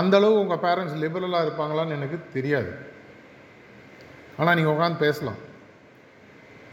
அந்தளவு 0.00 0.40
உங்கள் 0.42 0.62
பேரண்ட்ஸ் 0.64 1.00
லிபரலாக 1.02 1.46
இருப்பாங்களான்னு 1.46 1.96
எனக்கு 1.98 2.18
தெரியாது. 2.32 2.70
ஆனால் 4.38 4.56
நீங்கள் 4.58 4.74
உட்காந்து 4.76 5.04
பேசலாம். 5.06 5.40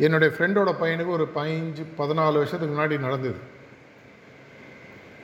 என்னுடைய 0.05 0.29
ஃப்ரெண்டோட 0.35 0.71
பையனுக்கு 0.81 1.15
ஒரு 1.17 1.25
பதினஞ்சு 1.35 1.83
பதினாலு 1.97 2.39
வருஷத்துக்கு 2.41 2.75
முன்னாடி 2.75 2.95
நடந்தது. 2.99 3.39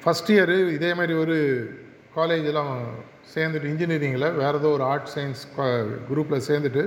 ஃபஸ்ட் 0.04 0.30
இயரு 0.34 0.58
இதே 0.78 0.92
மாதிரி 0.94 1.14
ஒரு 1.24 1.38
காலேஜெலாம் 2.16 2.76
சேர்ந்துட்டு 3.34 3.70
இன்ஜினியரிங்கில் 3.72 4.36
வேறு 4.42 4.60
ஏதோ 4.60 4.70
ஒரு 4.78 4.84
ஆர்ட் 4.84 5.10
சயின்ஸ் 5.16 5.42
குரூப்பில் 6.10 6.46
சேர்ந்துட்டு 6.50 6.84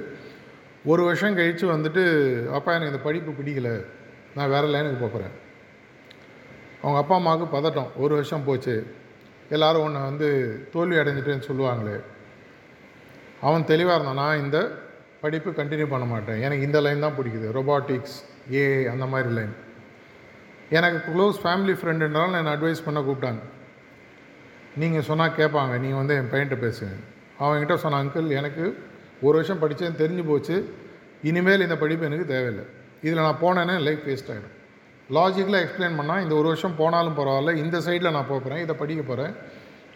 ஒரு 0.85 1.03
வருஷம் 1.05 1.35
கழித்து 1.35 1.73
வந்துட்டு 1.73 2.03
அப்பா 2.51 2.73
எனக்கு 2.73 2.93
இந்த 2.93 3.05
படிப்பு 3.05 3.31
பிடிக்கல. 3.31 3.85
நான் 4.35 4.51
வேறு 4.51 4.67
லைனுக்கு 4.67 5.01
போகிறேன் 5.01 5.35
அவங்க 6.83 7.01
அப்பா 7.01 7.15
அம்மாவுக்கு 7.15 7.57
பதட்டம். 7.57 7.91
ஒரு 7.97 8.15
வருஷம் 8.15 8.45
போச்சு. 8.45 8.95
எல்லோரும் 9.49 9.83
உன்னை 9.83 10.01
வந்து 10.01 10.29
தோல்வி 10.73 10.97
அடைஞ்சிட்டேன்னு 10.97 11.49
சொல்லுவாங்களே. 11.49 12.01
அவன் 13.41 13.65
தெளிவாக 13.65 14.03
இருந்தான். 14.03 14.25
நான் 14.25 14.43
இந்த 14.43 14.59
படிப்பு 15.21 15.51
கண்டினியூ 15.51 15.87
பண்ண 15.87 16.07
மாட்டேன். 16.07 16.41
எனக்கு 16.41 16.65
இந்த 16.65 16.81
லைன் 16.81 17.01
தான் 17.01 17.17
பிடிக்குது. 17.19 17.49
ரொபாட்டிக்ஸ் 17.59 18.17
ஏ 18.53 18.87
அந்த 18.87 19.07
மாதிரி 19.07 19.35
லைன் 19.35 19.55
எனக்கு 20.71 20.99
க்ளோஸ் 21.13 21.35
ஃபேமிலி 21.43 21.75
ஃப்ரெண்டுனாலும் 21.81 22.43
நான் 22.43 22.47
அட்வைஸ் 22.47 22.85
பண்ண 22.85 23.01
கூப்பிட்டாங்க. 23.01 23.43
நீங்கள் 24.77 25.03
சொன்னால் 25.03 25.37
கேட்பாங்க 25.37 25.79
நீங்கள் 25.79 26.01
வந்து 26.03 26.15
என் 26.15 26.31
பையன்கிட்ட 26.33 26.59
பேசுங்க. 26.67 26.97
அவங்ககிட்ட 27.41 27.75
சொன்ன 27.75 28.03
அங்கிள் 28.03 28.29
எனக்கு 28.29 28.91
ஒரு 29.27 29.35
வருஷம் 29.39 29.63
படித்தேன் 29.63 30.01
தெரிஞ்சு 30.03 30.25
போச்சு. 30.31 30.57
இனிமேல் 31.31 31.65
இந்த 31.67 31.77
படிப்பு 31.83 32.07
எனக்கு 32.11 32.27
தேவையில்லை. 32.35 32.65
இதில் 33.07 33.25
நான் 33.27 33.43
போனேன்னா 33.45 33.75
லைஃப் 33.89 34.05
வேஸ்ட் 34.09 34.31
ஆகிடும் 34.35 34.57
லாஜிக்கலாக 35.17 35.65
எக்ஸ்பிளைன் 35.65 35.99
பண்ணால் 36.01 36.23
இந்த 36.25 36.35
ஒரு 36.41 36.47
வருஷம் 36.53 36.79
போனாலும் 36.81 37.17
பரவாயில்ல. 37.19 37.53
இந்த 37.63 37.77
சைடில் 37.87 38.15
நான் 38.17 38.31
போகிறேன் 38.33 38.63
இதை 38.65 38.75
படிக்க 38.83 39.03
போகிறேன் 39.11 39.33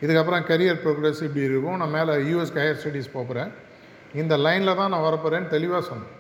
இதுக்கப்புறம் 0.05 0.43
கரியர் 0.51 0.81
ப்ரோக்ரஸ் 0.85 1.23
இப்படி 1.27 1.45
இருக்கும். 1.51 1.79
நான் 1.83 1.95
மேலே 1.97 2.13
யூஎஸ்க்கு 2.31 2.61
ஹையர் 2.63 2.81
ஸ்டடீஸ் 2.83 3.09
போகிறேன் 3.17 3.51
இந்த 4.23 4.35
லைனில் 4.47 4.79
தான் 4.81 4.93
நான் 4.95 5.07
வரப்போகிறேன்னு 5.07 5.49
தெளிவாக 5.55 5.83
சொன்னேன். 5.91 6.13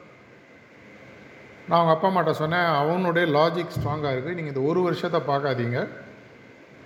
நான் 1.68 1.78
அவங்க 1.78 1.92
அப்பா 1.94 2.08
அம்மாட்ட 2.10 2.32
சொன்னேன் 2.40 2.66
அவனுடைய 2.80 3.26
லாஜிக் 3.36 3.74
ஸ்ட்ராங்காக 3.76 4.12
இருக்குது 4.14 4.36
நீங்கள் 4.38 4.52
இந்த 4.54 4.62
ஒரு 4.70 4.80
வருஷத்தை 4.86 5.20
பார்க்காதீங்க. 5.30 5.78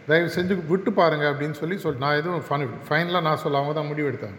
தயவு 0.09 0.31
செஞ்சு 0.37 0.55
விட்டு 0.71 0.91
பாருங்கள் 1.01 1.31
அப்படின்னு 1.33 1.57
சொல்லி 1.63 1.77
சொல் 1.83 2.03
நான் 2.05 2.19
எதுவும் 2.21 2.47
ஃபன் 2.47 2.65
ஃபைனலாக 2.89 3.27
நான் 3.29 3.43
சொல்ல 3.43 3.61
அவங்க 3.61 3.75
தான் 3.79 3.91
முடிவு 3.91 4.09
எடுத்தாங்க. 4.11 4.39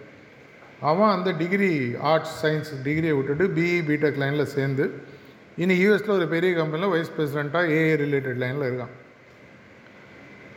அவன் 0.81 1.09
அந்த 1.09 1.31
டிகிரி 1.31 1.71
ஆர்ட்ஸ் 2.11 2.45
சயின்ஸ் 2.45 2.71
டிகிரியை 2.83 3.15
விட்டுட்டு 3.15 3.45
பிஇ 3.47 3.79
பிடெக் 3.89 4.17
லைனில் 4.17 4.45
சேர்ந்து 4.45 4.85
இனி 5.57 5.85
யூஎஸில் 5.85 6.09
ஒரு 6.09 6.27
பெரிய 6.27 6.53
கம்பெனியில் 6.53 6.93
வைஸ் 6.93 7.11
பிரசிடெண்ட்டாக 7.17 7.71
ஏஏ 7.77 7.93
ரிலேட்டட் 8.03 8.35
லைனில் 8.35 8.67
இருக்கான். 8.71 8.93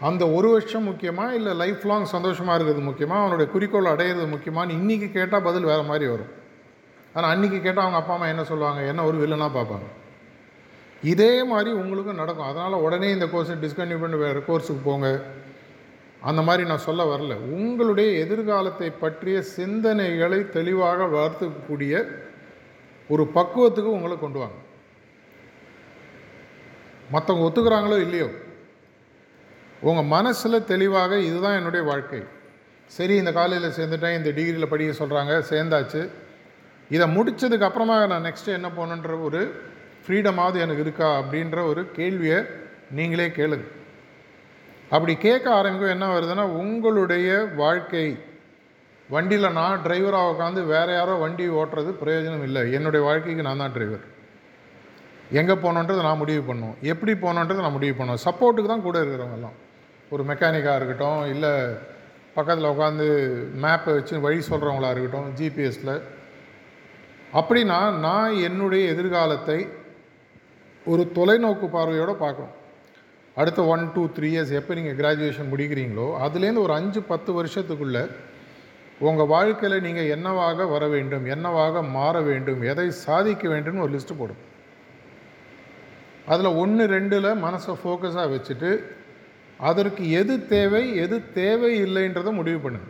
அந்த 0.00 0.28
ஒரு 0.28 0.48
வருஷம் 0.50 0.82
முக்கியமாக 0.82 1.34
இல்லை 1.34 1.52
லைஃப் 1.52 1.84
லாங் 1.84 2.04
சந்தோஷமாக 2.04 2.54
இருக்கிறது 2.54 2.86
முக்கியமாக 2.86 3.20
அவனுடைய 3.20 3.50
குறிக்கோள் 3.50 3.84
அடையிறது 3.84 4.24
முக்கியமானு 4.34 4.74
இன்றைக்கி 4.80 5.12
கேட்டால் 5.12 5.42
பதில் 5.42 5.62
வேறு 5.62 5.82
மாதிரி 5.82 6.06
வரும். 6.10 6.32
ஆனால் 7.14 7.38
அன்றைக்கி 7.38 7.60
கேட்டால் 7.60 7.84
அவங்க 7.84 7.96
அப்பா 7.96 8.14
அம்மா 8.14 8.26
என்ன 8.26 8.44
சொல்லுவாங்க? 8.44 8.82
என்ன 8.82 9.04
ஒரு 9.04 9.18
வில்லனாக 9.18 9.50
பார்ப்பாங்க. 9.58 9.88
இதே 11.02 11.44
மாதிரி 11.44 11.70
உங்களுக்கும் 11.70 12.16
நடக்கும். 12.16 12.46
அதனால் 12.46 12.72
உடனே 12.72 13.10
இந்த 13.10 13.26
கோர்ஸை 13.26 13.54
டிஸ்கன்டினியூ 13.64 14.00
பண்ணி 14.00 14.16
வேறு 14.16 14.42
கோர்ஸுக்கு 14.48 14.82
போங்க. 14.84 15.22
அந்த 16.24 16.42
மாதிரி 16.42 16.68
நான் 16.68 16.86
சொல்ல 16.88 17.16
வரல. 17.16 17.34
உங்களுடைய 17.34 18.08
எதிர்காலத்தை 18.24 18.90
பற்றிய 18.90 19.42
சிந்தனைகளை 19.56 20.38
தெளிவாக 20.48 21.04
வளர்த்துக்கூடிய 21.04 21.94
ஒரு 23.08 23.30
பக்குவத்துக்கு 23.34 23.92
உங்களை 23.96 24.18
கொண்டு 24.18 24.38
வாங்க. 24.38 24.58
மற்றவங்க 27.12 27.46
ஒத்துக்கிறாங்களோ 27.48 27.98
இல்லையோ? 28.00 28.28
உங்கள் 29.80 30.10
மனசில் 30.16 30.64
தெளிவாக 30.64 31.18
இதுதான் 31.18 31.56
என்னுடைய 31.56 31.86
வாழ்க்கை. 31.86 32.22
சரி 32.86 33.14
இந்த 33.14 33.32
காலேஜில் 33.32 33.76
சேர்ந்துட்டேன் 33.78 34.16
இந்த 34.16 34.30
டிகிரியில் 34.30 34.72
படிக்க 34.72 35.04
சொல்கிறாங்க 35.04 35.32
சேர்ந்தாச்சு. 35.50 36.02
இதை 36.88 37.06
முடித்ததுக்கு 37.16 37.68
அப்புறமா 37.68 38.06
நான் 38.06 38.24
நெக்ஸ்ட்டு 38.24 38.56
என்ன 38.58 38.68
போகணுன்ற 38.78 39.22
ஒரு 39.22 39.40
ஃப்ரீடமாவது 40.06 40.58
எனக்கு 40.64 40.82
இருக்கா 40.82 41.08
அப்படின்ற 41.20 41.66
ஒரு 41.66 41.90
கேள்வியை 41.90 42.42
நீங்களே 42.90 43.28
கேளுங்க. 43.28 43.66
அப்படி 44.94 45.12
கேட்க 45.26 45.46
ஆரம்பிக்கும் 45.58 45.94
என்ன 45.94 46.06
வருதுன்னா 46.14 46.44
உங்களுடைய 46.62 47.28
வாழ்க்கை 47.62 48.06
வண்டியில் 49.08 49.56
நான் 49.60 49.82
டிரைவராக 49.84 50.30
உட்காந்து 50.32 50.60
வேறு 50.72 50.92
யாரோ 50.96 51.14
வண்டி 51.22 51.46
ஓட்டுறது 51.60 51.90
பிரயோஜனம் 52.02 52.44
இல்லை. 52.48 52.62
என்னுடைய 52.76 53.00
வாழ்க்கைக்கு 53.06 53.46
நான் 53.48 53.62
தான் 53.62 53.74
டிரைவர் 53.74 54.04
எங்கே 55.40 55.54
போகணுன்றதை 55.64 56.02
நான் 56.06 56.20
முடிவு 56.22 56.42
பண்ணுவோம். 56.50 56.78
எப்படி 56.92 57.12
போகணுன்றதை 57.24 57.60
நான் 57.66 57.76
முடிவு 57.76 57.94
பண்ணுவோம். 57.98 58.22
சப்போர்ட்டுக்கு 58.26 58.72
தான் 58.72 58.86
கூட 58.86 58.96
இருக்கிறவங்க 59.02 59.38
எல்லாம். 59.40 59.56
ஒரு 60.10 60.22
மெக்கானிக்காக 60.30 60.78
இருக்கட்டும் 60.80 61.22
இல்லை 61.34 61.52
பக்கத்தில் 62.36 62.72
உட்காந்து 62.72 63.06
மேப்பை 63.62 63.92
வச்சு 63.96 64.24
வழி 64.26 64.40
சொல்கிறவங்களா 64.50 64.90
இருக்கட்டும் 64.94 65.28
ஜிபிஎஸில் 65.38 65.94
அப்படின்னா 67.38 67.78
நான் 68.06 68.34
என்னுடைய 68.48 68.82
எதிர்காலத்தை 68.94 69.58
ஒரு 70.86 71.02
தொலைநோக்கு 71.16 71.66
பார்வையோடு 71.76 72.14
பார்க்குறோம் 72.24 72.54
அடுத்த 73.40 73.60
ஒன் 73.72 73.84
டூ 73.94 74.02
த்ரீ 74.16 74.28
இயர்ஸ் 74.34 74.52
எப்போ 74.58 74.72
நீங்கள் 74.78 74.98
கிராஜுவேஷன் 75.00 75.50
முடிக்கிறீங்களோ 75.52 76.06
அதுலேருந்து 76.24 76.64
ஒரு 76.66 76.74
அஞ்சு 76.78 77.00
பத்து 77.12 77.30
வருஷத்துக்குள்ளே 77.38 78.02
உங்கள் 79.06 79.30
வாழ்க்கையில் 79.34 79.84
நீங்கள் 79.86 80.10
என்னவாக 80.14 80.66
வர 80.72 80.84
வேண்டும் 80.94 81.24
என்னவாக 81.34 81.82
மாற 81.96 82.20
வேண்டும் 82.28 82.60
எதை 82.72 82.88
சாதிக்க 83.06 83.44
வேண்டும்னு 83.52 83.84
ஒரு 83.86 83.92
லிஸ்ட்டு 83.94 84.18
போடும். 84.20 84.42
அதில் 86.32 86.58
ஒன்று 86.62 86.84
ரெண்டில் 86.94 87.30
மனசை 87.46 87.74
ஃபோக்கஸாக 87.80 88.28
வச்சுட்டு 88.34 88.70
அதற்கு 89.68 90.04
எது 90.20 90.34
தேவை 90.54 90.84
எது 91.04 91.16
தேவை 91.40 91.72
இல்லைன்றதை 91.86 92.30
முடிவு 92.38 92.60
பண்ணுங்க. 92.62 92.88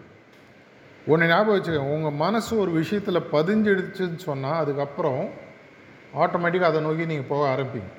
ஒன்று 1.13 1.31
ஞாபகம் 1.33 1.57
வச்சுக்கோங்க 1.57 1.97
உங்கள் 1.99 2.21
மனசு 2.25 2.53
ஒரு 2.63 2.71
விஷயத்தில் 2.81 3.29
பதிஞ்சிடுச்சுன்னு 3.35 4.21
சொன்னால் 4.29 4.61
அதுக்கப்புறம் 4.63 5.23
ஆட்டோமேட்டிக்காக 6.23 6.73
அதை 6.73 6.81
நோக்கி 6.87 7.13
நீங்கள் 7.13 7.31
போக 7.33 7.45
ஆரம்பிப்பீங்க. 7.55 7.91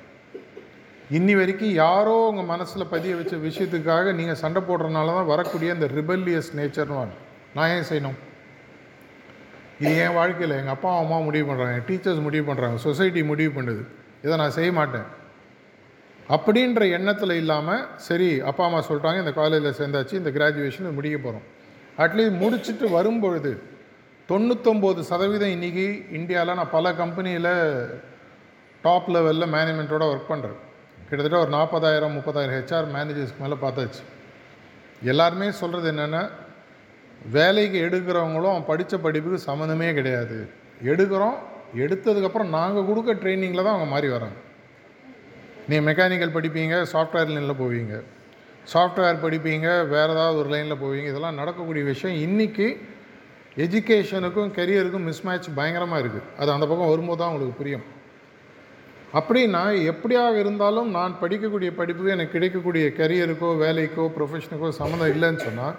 இன்னி 1.14 1.34
வரைக்கும் 1.38 1.74
யாரோ 1.84 2.14
உங்கள் 2.28 2.48
மனசில் 2.52 2.90
பதிய 2.92 3.16
வச்ச 3.16 3.34
விஷயத்துக்காக 3.36 4.12
நீங்கள் 4.12 4.38
சண்டை 4.40 4.60
போடுறதுனால 4.68 5.12
தான் 5.16 5.28
வரக்கூடிய 5.32 5.74
இந்த 5.74 5.86
ரிபல்லியஸ் 5.98 6.48
நேச்சர்னு 6.58 6.96
வாங்க 6.98 7.14
நான் 7.56 7.72
ஏன் 7.74 7.86
செய்யணும்? 7.90 8.16
இது 9.80 9.92
என் 10.04 10.16
வாழ்க்கையில் 10.18 10.56
எங்கள் 10.58 10.74
அப்பா 10.74 10.98
அம்மா 11.02 11.18
முடிவு 11.18 11.46
பண்ணுறாங்க 11.50 11.78
டீச்சர்ஸ் 11.88 12.24
முடிவு 12.26 12.44
பண்ணுறாங்க 12.48 12.74
சொசைட்டி 12.74 13.22
முடிவு 13.22 13.52
பண்ணுது. 13.58 13.82
இதை 14.24 14.36
நான் 14.36 14.56
செய்ய 14.58 14.72
மாட்டேன். 14.72 15.06
அப்படின்ற 16.28 16.90
எண்ணத்தில் 16.98 17.34
இல்லாமல் 17.42 17.82
சரி 18.08 18.40
அப்பா 18.50 18.64
அம்மா 18.68 18.80
சொல்லிட்டாங்க 18.88 19.22
இந்த 19.24 19.32
காலேஜில் 19.40 19.78
சேர்ந்தாச்சு 19.80 20.12
இந்த 20.12 20.30
கிராஜுவேஷன் 20.30 20.96
முடிக்க 20.98 21.18
போகிறோம் 21.18 21.44
அட்லீஸ்ட் 21.98 22.40
முடிச்சுட்டு 22.42 22.86
வரும்பொழுது 22.90 23.52
தொண்ணூத்தொம்பது 24.28 25.00
சதவீதம் 25.10 25.54
இன்றைக்கி 25.56 25.88
இந்தியாவில் 26.18 26.58
நான் 26.60 26.74
பல 26.78 26.92
கம்பெனியில் 26.92 27.52
டாப் 28.82 29.10
லெவலில் 29.16 29.52
மேனேஜ்மெண்ட்டோட 29.56 30.04
ஒர்க் 30.12 30.32
பண்ணுறேன் 30.32 30.58
கிட்டத்தட்ட 31.08 31.38
ஒரு 31.44 31.52
நாற்பதாயிரம் 31.56 32.14
முப்பதாயிரம் 32.18 32.56
ஹெச்ஆர் 32.58 32.86
மேனேஜர்ஸ்க்கு 32.94 33.42
மேலே 33.44 33.56
பார்த்தாச்சு. 33.64 34.02
எல்லாருமே 35.10 35.48
சொல்கிறது 35.60 35.88
என்னென்னா 35.92 36.22
வேலைக்கு 37.36 37.78
எடுக்கிறவங்களும் 37.86 38.66
படித்த 38.70 38.96
படிப்புக்கு 39.04 39.38
சம்மந்தமே 39.48 39.88
கிடையாது. 39.98 40.38
எடுக்கிறோம் 40.90 41.36
எடுத்ததுக்கப்புறம் 41.82 42.50
நாங்கள் 42.58 42.88
கொடுக்க 42.90 43.14
ட்ரைனிங்கில் 43.22 43.64
தான் 43.66 43.76
அவங்க 43.76 43.88
மாறி 43.94 44.08
வராங்க. 44.16 44.38
நீ 45.70 45.76
மெக்கானிக்கல் 45.88 46.36
படிப்பீங்க 46.36 46.74
சாஃப்ட்வேர் 46.92 47.32
லைனில் 47.34 47.60
போவீங்க. 47.62 47.94
சாஃப்ட்வேர் 48.72 49.24
படிப்பீங்க 49.24 49.68
வேறு 49.94 50.12
ஏதாவது 50.16 50.38
ஒரு 50.42 50.50
லைனில் 50.54 50.80
போவீங்க. 50.84 51.08
இதெல்லாம் 51.12 51.38
நடக்கக்கூடிய 51.40 51.84
விஷயம் 51.92 52.16
இன்றைக்கி 52.26 52.68
எஜுகேஷனுக்கும் 53.64 54.50
கெரியருக்கும் 54.58 55.06
மிஸ்மேட்ச் 55.10 55.48
பயங்கரமாக 55.58 56.02
இருக்குது 56.02 56.26
அது 56.40 56.50
அந்த 56.54 56.66
பக்கம் 56.70 56.92
வரும்போது 56.92 57.20
தான் 57.20 57.30
உங்களுக்கு 57.32 57.60
புரியும். 57.60 57.84
அப்படின்னா 59.14 59.60
எப்படியாக 59.90 60.38
இருந்தாலும் 60.42 60.88
நான் 60.90 61.18
படிக்கக்கூடிய 61.20 61.70
படிப்புக்கு 61.80 62.14
எனக்கு 62.14 62.36
கிடைக்கக்கூடிய 62.36 62.86
கரியருக்கோ 63.00 63.50
வேலைக்கோ 63.64 64.06
ப்ரொஃபஷனுக்கோ 64.16 64.68
சம்மந்தம் 64.78 65.12
இல்லைன்னு 65.14 65.44
சொன்னால் 65.48 65.76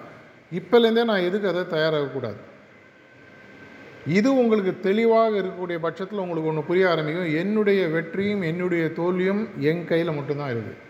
இப்போலேருந்தே 0.51 1.03
நான் 1.09 1.25
எதுக்கு 1.29 1.51
அதை 1.51 1.63
தயாராகக்கூடாது 1.75 2.39
இது 4.17 4.29
உங்களுக்கு 4.41 4.73
தெளிவாக 4.87 5.33
இருக்கக்கூடிய 5.39 5.77
பட்சத்தில் 5.85 6.23
உங்களுக்கு 6.23 6.49
ஒன்று 6.49 6.67
புரிய 6.67 6.91
ஆரம்பிக்கும். 6.91 7.33
என்னுடைய 7.41 7.87
வெற்றியும் 7.95 8.41
என்னுடைய 8.41 8.83
தோல்வியும் 8.99 9.41
என் 9.69 9.85
கையில் 9.85 10.17
மட்டும்தான் 10.17 10.53
இருக்குது 10.53 10.83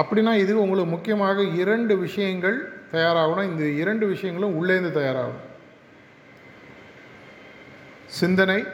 அப்படின்னா 0.00 0.32
இது 0.42 0.52
உங்களுக்கு 0.62 0.90
முக்கியமாக 0.94 1.42
இரண்டு 1.62 1.98
விஷயங்கள் 1.98 2.58
தயாராகணும். 2.92 3.50
இந்த 3.52 3.64
இரண்டு 3.82 4.04
விஷயங்களும் 4.06 4.56
உள்ளேருந்து 4.60 4.92
தயாராகணும். 5.00 5.46
சிந்தனை 8.20 8.64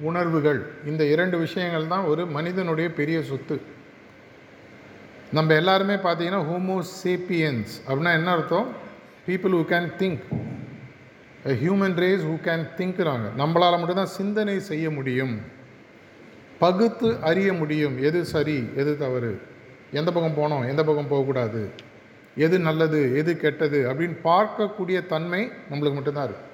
உணர்வுகள். 0.00 0.60
இந்த 0.86 1.04
இரண்டு 1.04 1.38
விஷயங்கள் 1.38 1.86
தான் 1.86 2.04
ஒரு 2.04 2.26
மனிதனுடைய 2.26 2.92
பெரிய 2.92 3.22
சொத்து. 3.22 3.56
நம்ம 5.32 5.54
எல்லாருமே 5.54 5.94
பார்த்தீங்கன்னா 5.94 6.40
ஹோமோசேப்பியன்ஸ் 6.50 7.74
அப்படின்னா 7.88 8.12
என்ன 8.12 8.30
அர்த்தம்? 8.30 8.68
People 9.26 9.54
who 9.56 9.62
can 9.72 9.88
think 9.98 10.22
human 11.62 11.94
race 11.94 12.22
who 12.22 12.34
can 12.46 12.64
திங்க்கிறாங்க 12.76 13.26
நம்மளால் 13.38 13.78
மட்டும்தான் 13.78 14.14
சிந்தனை 14.18 14.60
செய்ய 14.60 14.90
முடியும். 14.90 15.34
பகுத்து 16.58 17.08
அறிய 17.22 17.52
முடியும். 17.52 18.02
எது 18.02 18.24
சரி 18.24 18.58
எது 18.76 18.92
தவறு? 18.96 19.40
எந்த 19.92 20.12
பக்கம் 20.12 20.38
போனோம்? 20.40 20.68
எந்த 20.68 20.84
பக்கம் 20.84 21.08
போகக்கூடாது? 21.08 21.62
எது 22.36 22.58
நல்லது 22.58 23.16
எது 23.16 23.36
கெட்டது 23.36 23.78
அப்படின்னு 23.92 24.16
பார்க்கக்கூடிய 24.24 25.06
தன்மை 25.06 25.50
நம்மளுக்கு 25.70 25.94
மட்டும்தான் 25.94 26.28
இருக்குது 26.28 26.48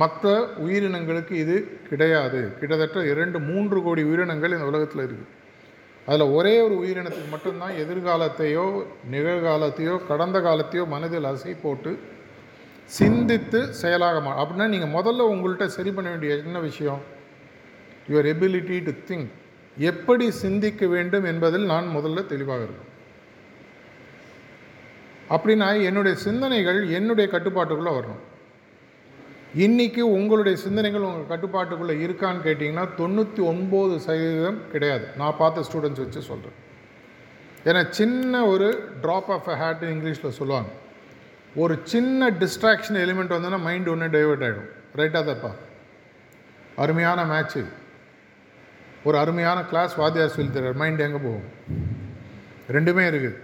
மற்ற 0.00 0.30
உயிரினங்களுக்கு 0.64 1.32
இது 1.32 1.56
கிடையாது. 1.88 2.40
கிட்டத்தட்ட 2.60 3.06
இரண்டு 3.06 3.38
மூன்று 3.40 3.82
கோடி 3.82 4.02
உயிரினங்கள் 4.02 4.54
இந்த 4.56 4.64
உலகத்தில் 4.64 5.02
இருக்குது 5.06 5.30
அதில் 6.06 6.32
ஒரே 6.36 6.54
ஒரு 6.60 6.74
உயிரினத்துக்கு 6.82 7.30
மட்டும்தான் 7.30 7.74
எதிர்காலத்தையோ 7.82 8.64
நிகழ்காலத்தையோ 9.10 10.06
கடந்த 10.06 10.38
காலத்தையோ 10.40 10.84
மனதில் 10.86 11.28
அசை 11.32 11.54
போட்டு 11.62 11.92
சிந்தித்து 12.98 13.60
செயலாக 13.80 14.20
மா 14.20 14.32
அப்படின்னா 14.42 14.66
நீங்கள் 14.68 14.94
முதல்ல 14.96 15.28
உங்கள்கிட்ட 15.32 15.66
சரி 15.66 15.90
பண்ண 15.90 16.10
வேண்டிய 16.10 16.36
என்ன 16.36 16.58
விஷயம்? 16.58 17.02
யுவர் 18.08 18.28
எபிலிட்டி 18.32 18.78
டு 18.88 18.92
திங்க் 19.08 19.30
எப்படி 19.76 20.30
சிந்திக்க 20.30 20.86
வேண்டும் 20.86 21.24
என்பதில் 21.24 21.64
நான் 21.64 21.96
முதல்ல 21.96 22.26
தெளிவாக 22.26 22.66
இருக்கேன் 22.66 22.90
அப்படின்னா 25.30 25.68
என்னுடைய 25.82 26.16
சிந்தனைகள் 26.16 26.88
என்னுடைய 26.88 27.26
கட்டுப்பாட்டுக்குள்ளே 27.32 27.94
வரணும். 27.98 28.22
இன்றைக்கி 29.56 30.00
உங்களுடைய 30.00 30.58
சிந்தனைகள் 30.58 31.00
உங்கள் 31.00 31.38
கட்டுப்பாட்டுக்குள்ளே 31.38 31.94
இருக்கான்னு 32.04 32.44
கேட்டிங்கன்னா 32.44 32.84
தொண்ணூற்றி 32.98 33.40
ஒன்பது 33.42 34.00
சதவீதம் 34.00 34.60
கிடையாது. 34.70 35.06
நான் 35.16 35.34
பார்த்த 35.38 35.64
ஸ்டூடெண்ட்ஸ் 35.72 36.02
வச்சு 36.04 36.20
சொல்கிறேன் 36.20 36.56
ஏன்னா 37.64 37.88
சின்ன 37.88 38.46
ஒரு 38.46 38.88
ட்ராப் 39.02 39.28
ஆஃப் 39.36 39.48
அ 39.48 39.56
ஹேட் 39.62 39.82
இங்கிலீஷில் 39.82 40.36
சொல்லுவாங்க. 40.38 40.70
ஒரு 41.54 41.78
சின்ன 41.84 42.30
டிஸ்ட்ராக்ஷன் 42.30 42.98
எலிமெண்ட் 43.02 43.34
வந்தோன்னா 43.34 43.60
மைண்ட் 43.60 43.88
ஒன்று 43.88 44.08
டைவெர்ட் 44.08 44.44
ஆகிடும் 44.46 44.70
ரைட்டாக 44.96 45.24
தப்பா? 45.24 45.50
அருமையான 46.76 47.24
மேட்ச்சு 47.24 47.64
ஒரு 49.04 49.18
அருமையான 49.18 49.64
கிளாஸ் 49.64 49.94
வாத்தியார் 49.94 50.34
சொல்லி 50.38 50.50
தர்றார். 50.50 50.74
மைண்ட் 50.74 51.00
எங்கே 51.00 51.20
போகும்? 51.26 51.46
ரெண்டுமே 52.72 53.06
இருக்குது. 53.12 53.38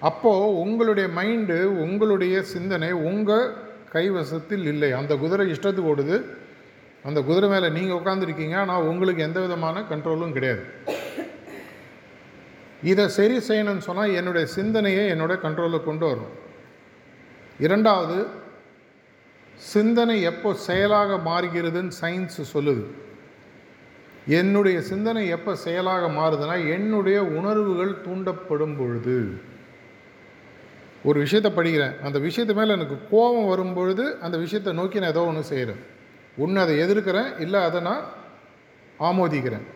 அப்போது 0.00 0.58
உங்களுடைய 0.58 1.08
மைண்டு 1.20 1.62
உங்களுடைய 1.62 2.42
சிந்தனை 2.42 2.92
உங்கள் 2.92 3.66
கைவசத்தில் 3.94 4.64
இல்லை. 4.72 4.90
அந்த 5.00 5.12
குதிரை 5.16 5.46
இஷ்டத்துக்கு 5.52 5.92
ஓடுது. 5.94 6.18
அந்த 7.08 7.18
குதிரை 7.28 7.48
மேலே 7.50 7.68
நீங்கள் 7.76 7.98
உட்காந்துருக்கீங்க 7.98 8.56
ஆனால் 8.62 8.86
உங்களுக்கு 8.90 9.22
எந்த 9.22 9.40
விதமான 9.40 9.82
கண்ட்ரோலும் 9.90 10.34
கிடையாது. 10.36 10.64
இதை 12.90 13.04
சரி 13.08 13.36
செய்யணும்னு 13.48 13.86
சொன்னால் 13.88 14.16
என்னுடைய 14.20 14.46
சிந்தனையை 14.56 15.04
என்னோட 15.14 15.32
கண்ட்ரோலில் 15.44 15.86
கொண்டு 15.88 16.04
வரணும். 16.08 16.34
இரண்டாவது 17.66 18.18
சிந்தனை 19.72 20.16
எப்போ 20.30 20.50
செயலாக 20.68 21.16
மாறுகிறதுன்னு 21.28 21.94
சயின்ஸ் 22.00 22.40
சொல்லுது. 22.54 22.84
என்னுடைய 24.40 24.78
சிந்தனை 24.90 25.22
எப்போ 25.36 25.52
செயலாக 25.64 26.08
மாறுதுன்னா 26.18 26.56
என்னுடைய 26.76 27.18
உணர்வுகள் 27.38 27.92
தூண்டப்படும் 28.06 28.76
பொழுது. 28.78 29.16
ஒரு 31.02 31.18
விஷயத்தை 31.24 31.50
படிக்கிறேன் 31.56 31.96
அந்த 32.02 32.18
விஷயத்து 32.18 32.54
மேலே 32.58 32.72
எனக்கு 32.72 32.96
கோபம் 33.10 33.48
வரும்பொழுது 33.50 34.04
அந்த 34.20 34.36
விஷயத்தை 34.38 34.72
நோக்கி 34.72 35.00
நான் 35.00 35.14
ஏதோ 35.14 35.24
ஒன்று 35.30 35.50
செய்கிறேன் 35.50 35.82
ஒன்று 36.36 36.60
அதை 36.60 36.74
எதிர்க்கிறேன் 36.84 37.30
இல்லை 37.44 37.60
அதை 37.62 37.80
நான் 37.80 38.02
ஆமோதிக்கிறேன். 39.08 39.66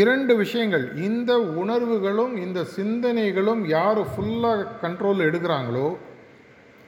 இரண்டு 0.00 0.36
விஷயங்கள் 0.36 0.84
இந்த 1.08 1.32
உணர்வுகளும் 1.62 2.34
இந்த 2.36 2.60
சிந்தனைகளும் 2.76 3.62
யார் 3.76 4.00
ஃபுல்லாக 4.12 4.66
கண்ட்ரோல் 4.82 5.26
எடுக்கிறாங்களோ 5.28 5.96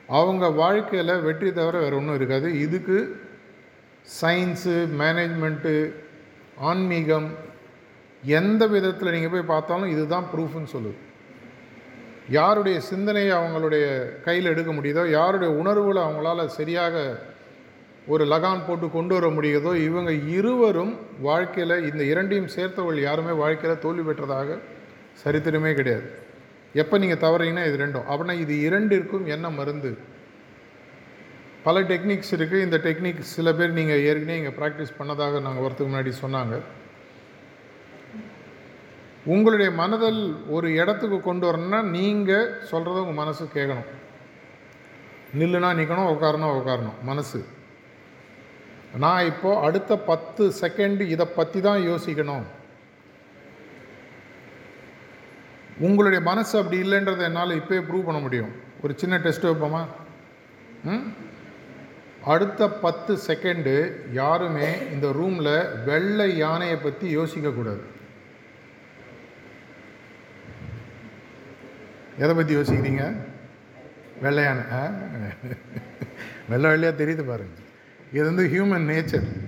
அவங்க 0.08 0.48
வாழ்க்கையில் 0.62 1.22
வெற்றி 1.26 1.52
தவிர 1.52 1.78
வேறு 1.78 1.96
ஒன்றும் 1.96 2.14
இருக்காது. 2.14 2.48
இதுக்கு 2.64 2.98
சயின்ஸு 4.20 4.76
மேனேஜ்மெண்ட்டு 5.00 5.74
ஆன்மீகம் 6.70 7.28
எந்த 8.22 8.62
விதத்தில் 8.66 9.14
நீங்கள் 9.14 9.34
போய் 9.34 9.50
பார்த்தாலும் 9.54 9.92
இதுதான் 9.94 10.26
ப்ரூஃப்னு 10.34 10.72
சொல்லுது. 10.76 10.98
யாருடைய 12.28 12.80
சிந்தனையை 12.80 13.32
அவங்களுடைய 13.38 13.84
கையில் 14.26 14.50
எடுக்க 14.52 14.70
முடியுதோ 14.72 15.02
யாருடைய 15.10 15.50
உணர்வுகளை 15.60 16.00
அவங்களால 16.02 16.46
சரியாக 16.46 16.94
ஒரு 18.06 18.24
லகான் 18.24 18.64
போட்டு 18.66 18.90
கொண்டு 18.90 19.14
வர 19.14 19.26
முடியுதோ 19.26 19.70
இவங்க 19.74 20.12
இருவரும் 20.12 20.92
வாழ்க்கையில் 21.20 21.84
இந்த 21.88 22.02
இரண்டையும் 22.04 22.52
சேர்த்தவர்கள் 22.56 23.06
யாருமே 23.08 23.32
வாழ்க்கையில் 23.42 23.82
தோல்வி 23.84 24.04
பெற்றதாக 24.08 24.58
சரித்திரமே 25.22 25.74
கிடையாது. 25.74 26.08
எப்போ 26.74 26.98
நீங்கள் 26.98 27.22
தவறீங்கன்னா 27.24 27.64
இது 27.68 27.76
ரெண்டும். 27.84 28.06
அப்படின்னா 28.10 28.34
இது 28.40 28.54
இரண்டிற்கும் 28.68 29.26
என்ன 29.26 29.50
மருந்து? 29.50 29.98
பல 31.62 31.80
டெக்னிக்ஸ் 31.80 32.32
இருக்குது 32.36 32.64
இந்த 32.66 32.76
டெக்னிக் 32.76 33.20
சில 33.20 33.52
பேர் 33.52 33.70
நீங்கள் 33.70 34.02
ஏற்கனவே 34.08 34.36
இங்கே 34.40 34.52
ப்ராக்டிஸ் 34.60 34.98
பண்ணதாக 34.98 35.40
நாங்கள் 35.46 35.64
வரதுக்கு 35.66 35.90
முன்னாடி 35.92 36.12
சொன்னாங்க. 36.24 36.56
உங்களுடைய 39.26 39.70
மனதில் 39.70 40.36
ஒரு 40.48 40.74
இடத்துக்கு 40.74 41.20
கொண்டு 41.20 41.46
வரணும்னா 41.46 41.82
நீங்கள் 41.82 42.60
சொல்கிறத 42.70 43.00
உங்கள் 43.00 43.14
மனசு 43.14 43.48
கேட்கணும். 43.54 43.86
நில்லுனா 45.38 45.70
நிற்கணும் 45.78 46.10
உட்காரணும் 46.12 46.58
உட்காரணும் 46.58 47.02
மனசு. 47.02 47.44
நான் 48.96 49.24
இப்போது 49.24 49.60
அடுத்த 49.60 49.98
பத்து 49.98 50.52
செகண்டு 50.60 51.00
இதை 51.00 51.26
பற்றி 51.26 51.60
தான் 51.60 51.80
யோசிக்கணும். 51.80 52.42
உங்களுடைய 55.78 56.24
மனசு 56.24 56.58
அப்படி 56.58 56.82
இல்லைன்றதை 56.82 57.20
என்னால் 57.20 57.50
இப்போயே 57.50 57.78
ப்ரூவ் 57.78 58.04
பண்ண 58.04 58.20
முடியும். 58.20 58.52
ஒரு 58.82 58.92
சின்ன 58.96 59.18
டெஸ்ட் 59.18 59.46
வைப்போமா? 59.46 59.86
ம்? 60.84 61.12
அடுத்த 62.24 62.70
பத்து 62.70 63.18
செகண்டு 63.26 63.96
யாருமே 64.12 64.78
இந்த 64.92 65.12
ரூமில் 65.12 65.84
வெள்ளை 65.84 66.36
யானையை 66.36 66.76
பற்றி 66.76 67.16
யோசிக்கக்கூடாது. 67.16 67.80
எதை 72.18 72.34
பற்றி 72.34 72.56
யோசிக்கிறீங்க? 72.56 73.16
வெள்ளையான 74.22 74.58
ஆ? 74.72 74.90
வெள்ளை 76.48 76.70
வெள்ளையாக 76.70 77.04
தெரியுது 77.04 77.22
பாருங்க. 77.22 77.56
இது 78.12 78.24
வந்து 78.24 78.44
ஹியூமன் 78.44 78.86
நேச்சர் 78.92 79.44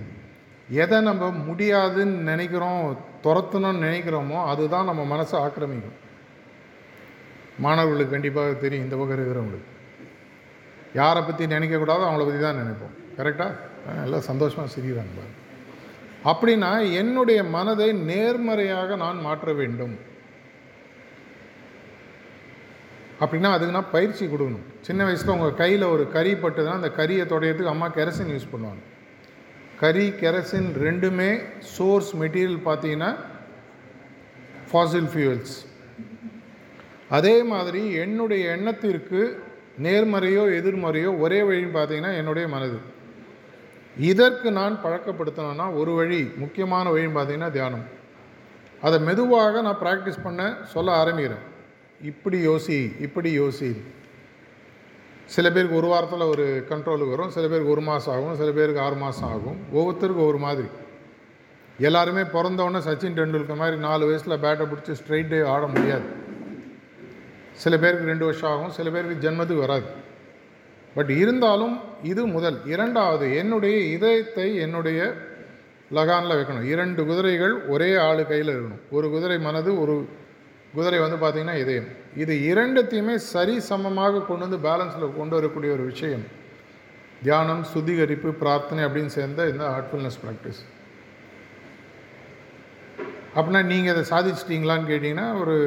எதை 0.69 1.01
நம்ம 1.01 1.31
முடியாதுன்னு 1.31 2.17
நினைக்கிறோம் 2.21 2.97
துரத்தணும்னு 3.23 3.85
நினைக்கிறோமோ 3.85 4.45
அதுதான் 4.45 4.85
நம்ம 4.85 5.17
மனசை 5.17 5.35
ஆக்கிரமிக்கும். 5.35 5.97
மாணவர்களுக்கு 7.57 8.11
கண்டிப்பாக 8.11 8.53
தெரியும் 8.53 8.83
இந்த 8.83 8.95
பக்கம் 8.95 9.17
இருக்கிறவங்களுக்கு. 9.17 9.77
யாரை 10.93 11.21
பற்றி 11.21 11.45
நினைக்கக்கூடாதோ 11.45 12.05
அவங்கள 12.09 12.25
பற்றி 12.25 12.39
தான் 12.39 12.55
நினைப்போம். 12.55 13.17
கரெக்டாக 13.17 14.03
எல்லாம் 14.03 14.21
சந்தோஷமாக 14.21 14.71
சிரிக்கிறாங்க 14.75 15.13
பாருங்க. 15.17 15.37
அப்படின்னா 16.23 16.93
என்னுடைய 16.93 17.43
மனதை 17.43 17.93
நேர்மறையாக 17.93 18.95
நான் 18.95 19.19
மாற்ற 19.19 19.53
வேண்டும். 19.53 20.08
அப்படின்னா 23.23 23.49
அதுக்கு 23.55 23.75
நான் 23.77 23.93
பயிற்சி 23.95 24.25
கொடுக்கணும். 24.25 24.67
சின்ன 24.87 25.03
வயசில் 25.07 25.33
உங்கள் 25.35 25.57
கையில் 25.61 25.91
ஒரு 25.93 26.03
கறி 26.15 26.33
பட்டுதுன்னா 26.43 26.79
அந்த 26.79 26.91
கறியை 26.99 27.23
தொடையத்துக்கு 27.31 27.73
அம்மா 27.73 27.87
கெரசின் 27.97 28.31
யூஸ் 28.35 28.51
பண்ணுவாங்க. 28.53 28.83
கறி 29.81 30.05
கெரசின் 30.21 30.69
ரெண்டுமே 30.85 31.31
சோர்ஸ் 31.73 32.11
மெட்டீரியல் 32.21 32.61
பார்த்தீங்கன்னா 32.69 33.11
ஃபாசில் 34.69 35.09
ஃபியூயல்ஸ். 35.11 35.57
அதே 37.17 37.35
மாதிரி 37.51 37.81
என்னுடைய 38.05 38.43
எண்ணத்திற்கு 38.55 39.21
நேர்மறையோ 39.85 40.43
எதிர்மறையோ 40.59 41.11
ஒரே 41.25 41.41
வழின்னு 41.49 41.75
பார்த்தீங்கன்னா 41.77 42.13
என்னுடைய 42.21 42.47
மனது. 42.55 42.79
இதற்கு 44.11 44.49
நான் 44.57 44.81
பழக்கப்படுத்தணும்னா 44.83 45.67
ஒரு 45.81 45.91
வழி 45.99 46.19
முக்கியமான 46.43 46.85
வழின்னு 46.95 47.17
பார்த்தீங்கன்னா 47.17 47.51
தியானம். 47.57 47.85
அதை 48.87 48.97
மெதுவாக 49.07 49.61
நான் 49.67 49.81
ப்ராக்டிஸ் 49.85 50.25
பண்ண 50.25 50.41
சொல்ல 50.73 50.89
ஆரம்பிக்கிறேன். 51.03 51.45
இப்படி 52.01 52.47
யோசி 52.47 53.01
இப்படி 53.01 53.39
யோசி. 53.39 53.81
சில 55.25 55.51
பேருக்கு 55.51 55.75
ஒரு 55.75 55.87
வாரத்தில் 55.87 56.19
ஒரு 56.19 56.65
கண்ட்ரோலுக்கு 56.69 57.09
வரும் 57.09 57.29
சில 57.29 57.47
பேருக்கு 57.47 57.71
ஒரு 57.71 57.81
மாதம் 57.81 58.15
ஆகும் 58.15 58.35
சில 58.35 58.51
பேருக்கு 58.51 58.81
ஆறு 58.81 58.95
மாதம் 58.95 59.29
ஆகும். 59.29 59.57
ஒவ்வொருத்தருக்கும் 59.73 60.15
ஒவ்வொரு 60.15 60.37
மாதிரி. 60.37 60.67
எல்லாருமே 61.79 62.21
பிறந்தவொடனே 62.21 62.79
சச்சின் 62.79 63.15
டெண்டுல்கர் 63.19 63.55
மாதிரி 63.55 63.77
நாலு 63.77 64.05
வயசில் 64.05 64.37
பேட்டை 64.37 64.67
பிடிச்சி 64.67 64.95
ஸ்ட்ரைட்டே 65.03 65.45
ஆட 65.45 65.67
முடியாது. 65.67 66.01
சில 67.51 67.77
பேருக்கு 67.77 68.05
ரெண்டு 68.05 68.25
வருஷம் 68.25 68.51
ஆகும் 68.51 68.69
சில 68.69 68.89
பேருக்கு 68.89 69.31
ஜென்மத்துக்கு 69.31 69.59
வராது. 69.59 69.85
பட் 70.95 71.09
இருந்தாலும் 71.09 71.79
இது 72.03 72.25
முதல். 72.25 72.65
இரண்டாவது 72.65 73.35
என்னுடைய 73.35 73.77
இதயத்தை 73.77 74.55
என்னுடைய 74.55 75.15
லகானில் 75.93 76.37
வைக்கணும். 76.39 76.63
இரண்டு 76.63 77.05
குதிரைகள் 77.05 77.65
ஒரே 77.65 77.95
ஆளு 77.95 78.25
கையில் 78.25 78.47
இருக்கணும். 78.47 78.79
ஒரு 78.91 79.09
குதிரை 79.09 79.39
மனது 79.39 79.81
ஒரு 79.81 80.07
குதிரை 80.75 80.97
வந்து 81.03 81.17
பார்த்திங்கன்னா 81.21 81.55
இதயம் 81.63 81.87
இது 82.23 82.33
இரண்டத்தையுமே 82.49 83.15
சரி 83.33 83.55
சமமாக 83.69 84.21
கொண்டு 84.27 84.45
வந்து 84.45 84.59
பேலன்ஸில் 84.67 85.15
கொண்டு 85.19 85.33
வரக்கூடிய 85.37 85.69
ஒரு 85.77 85.85
விஷயம். 85.91 86.25
தியானம் 87.23 87.63
சுத்திகரிப்பு 87.71 88.29
பிரார்த்தனை 88.41 88.81
அப்படின்னு 88.87 89.13
சேர்ந்த 89.15 89.47
இந்த 89.53 89.63
ஹார்ட்ஃபுல்னஸ் 89.73 90.19
ப்ராக்டிஸ் 90.23 90.61
அப்படின்னா 93.35 93.61
நீங்கள் 93.71 93.93
இதை 93.93 94.03
சாதிச்சிட்டிங்களான்னு 94.11 94.89
கேட்டிங்கன்னா 94.91 95.27
ஒரு 95.41 95.57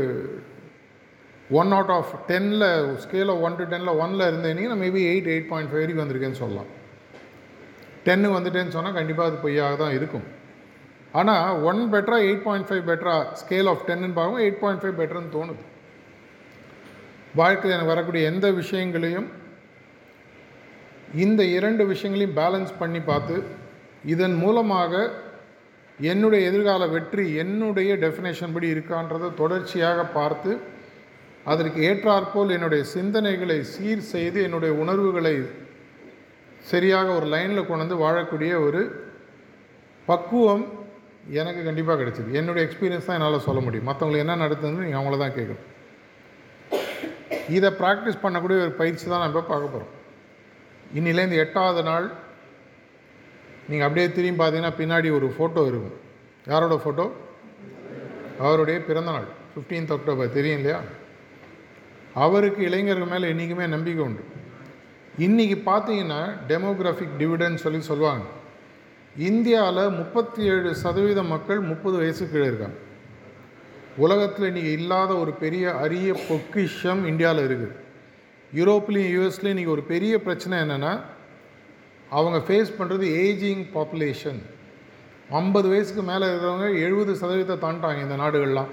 ஒன் 1.60 1.72
அவுட் 1.76 1.92
ஆஃப் 1.96 2.12
டெனில் 2.30 2.66
ஸ்கேல் 3.04 3.32
ஒன் 3.46 3.58
டு 3.58 3.64
டெனில் 3.72 3.98
ஒனில் 4.02 4.28
இருந்தீங்கன்னா 4.30 4.78
maybe 4.84 5.02
eight 5.12 5.28
eight 5.34 5.50
point 5.50 5.70
five 5.70 5.82
வரைக்கும் 5.82 6.04
வந்திருக்கேன்னு 6.04 6.40
சொல்லலாம். 6.42 6.70
டென்னு 8.06 8.36
வந்துட்டேன்னு 8.36 8.74
சொன்னால் 8.76 8.96
கண்டிப்பாக 8.98 9.30
அது 9.30 9.42
பொய்யாக 9.44 9.76
தான் 9.82 9.96
இருக்கும். 9.98 10.26
ஆனால் 11.14 11.58
ஒன் 11.62 11.80
பெட்டரா 11.92 12.18
எயிட் 12.26 12.44
பாயிண்ட் 12.44 12.68
ஃபைவ் 12.68 12.84
பெட்டரா 12.88 13.16
ஸ்கேல் 13.40 13.68
ஆஃப் 13.68 13.84
டென்னு 13.88 14.12
பார்க்கும் 14.12 14.42
எயிட் 14.44 14.60
பாயிண்ட் 14.60 14.82
ஃபைவ் 14.82 14.98
பெட்டர்னு 15.00 15.34
தோணுது. 15.34 15.62
வாழ்க்கையில் 17.34 17.74
எனக்கு 17.76 17.92
வரக்கூடிய 17.92 18.22
எந்த 18.30 18.46
விஷயங்களையும் 18.50 19.28
இந்த 21.22 21.42
இரண்டு 21.56 21.82
விஷயங்களையும் 21.86 22.36
பேலன்ஸ் 22.36 22.72
பண்ணி 22.78 23.00
பார்த்து 23.00 23.36
இதன் 24.04 24.34
மூலமாக 24.34 24.92
என்னுடைய 25.98 26.42
எதிர்கால 26.50 26.86
வெற்றி 26.86 27.24
என்னுடைய 27.34 27.90
டெஃபினேஷன் 27.94 28.54
படி 28.54 28.68
இருக்கான்றதை 28.74 29.28
தொடர்ச்சியாக 29.34 30.04
பார்த்து 30.14 30.52
அதற்கு 31.46 31.80
ஏற்றாற்போல் 31.88 32.50
என்னுடைய 32.50 32.82
சிந்தனைகளை 32.94 33.58
சீர் 33.72 34.04
செய்து 34.10 34.38
என்னுடைய 34.42 34.72
உணர்வுகளை 34.74 35.34
சரியாக 36.64 37.08
ஒரு 37.14 37.26
லைனில் 37.26 37.66
கொண்டு 37.66 37.84
வந்து 37.84 38.02
வாழக்கூடிய 38.04 38.52
ஒரு 38.66 38.82
பக்குவம் 40.08 40.64
எனக்கு 41.40 41.60
கண்டிப்பாக 41.68 41.96
கிடச்சிது. 42.02 42.30
என்னுடைய 42.38 42.62
எக்ஸ்பீரியன்ஸ் 42.66 43.08
தான் 43.08 43.18
என்னால் 43.18 43.46
சொல்ல 43.48 43.60
முடியும். 43.66 43.86
மற்றவங்களுக்கு 43.88 44.24
என்ன 44.26 44.36
நடத்துதுன்னு 44.44 44.86
நீங்கள் 44.86 45.00
அவங்கள 45.00 45.18
தான் 45.24 45.36
கேட்கணும் 45.38 45.68
இதை 47.56 47.68
ப்ராக்டிஸ் 47.80 48.22
பண்ணக்கூடிய 48.24 48.56
ஒரு 48.64 48.72
பயிற்சி 48.80 49.06
தான் 49.12 49.24
நம்ம 49.24 49.40
பார்க்க 49.50 49.74
போகிறோம் 49.74 49.92
இன்னிலேருந்து 50.98 51.40
எட்டாவது 51.44 51.82
நாள் 51.90 52.06
நீங்கள் 53.68 53.86
அப்படியே 53.86 54.06
திரும்பி 54.16 54.40
பார்த்தீங்கன்னா 54.40 54.74
பின்னாடி 54.80 55.08
ஒரு 55.18 55.26
ஃபோட்டோ 55.36 55.62
இருக்கும். 55.70 55.98
யாரோட 56.52 56.74
ஃபோட்டோ 56.84 57.06
அவருடைய 58.46 58.78
பிறந்தநாள் 58.88 59.28
ஃபிஃப்டீன்த் 59.52 59.94
அக்டோபர் 59.96 60.36
தெரியும் 60.36 60.58
இல்லையா? 60.60 60.78
அவருக்கு 62.24 62.60
இளைஞர்கள் 62.68 63.12
மேலே 63.12 63.30
என்றைக்குமே 63.32 63.66
நம்பிக்கை 63.74 64.02
உண்டு. 64.06 64.22
இன்றைக்கி 65.26 65.56
பார்த்தீங்கன்னா 65.70 66.20
டெமோகிராஃபிக் 66.50 67.18
டிவிடன் 67.20 67.62
சொல்லி 67.64 67.80
சொல்லுவாங்க. 67.90 68.24
இந்தியாவில் 69.16 69.96
முப்பத்தி 69.98 70.42
ஏழு 70.52 70.74
சதவீத 70.74 71.22
மக்கள் 71.22 71.60
முப்பது 71.60 71.96
வயசு 71.96 72.24
கீழே 72.28 72.46
இருக்காங்க. 72.46 72.78
உலகத்தில் 73.96 74.48
இன்றைக்கி 74.50 74.70
இல்லாத 74.78 75.14
ஒரு 75.14 75.32
பெரிய 75.32 75.72
அரிய 75.84 76.12
பொக்கிஷம் 76.28 77.02
இந்தியாவில் 77.10 77.46
இருக்குது 77.48 77.74
யூரோப்லேயும் 78.52 79.12
யூஎஸ்லேயும் 79.14 79.54
இன்றைக்கி 79.54 79.72
ஒரு 79.74 79.82
பெரிய 79.82 80.14
பிரச்சனை 80.18 80.54
என்னென்னா 80.64 80.92
அவங்க 82.10 82.38
ஃபேஸ் 82.46 82.72
பண்ணுறது 82.78 83.04
ஏஜிங் 83.26 83.62
பாப்புலேஷன் 83.74 84.40
ஐம்பது 85.40 85.68
வயசுக்கு 85.68 86.02
மேலே 86.02 86.24
இருக்கிறவங்க 86.30 86.70
எழுபது 86.86 87.12
சதவீதத்தை 87.20 87.58
தாண்டாங்க 87.66 88.00
இந்த 88.06 88.16
நாடுகள்லாம். 88.22 88.72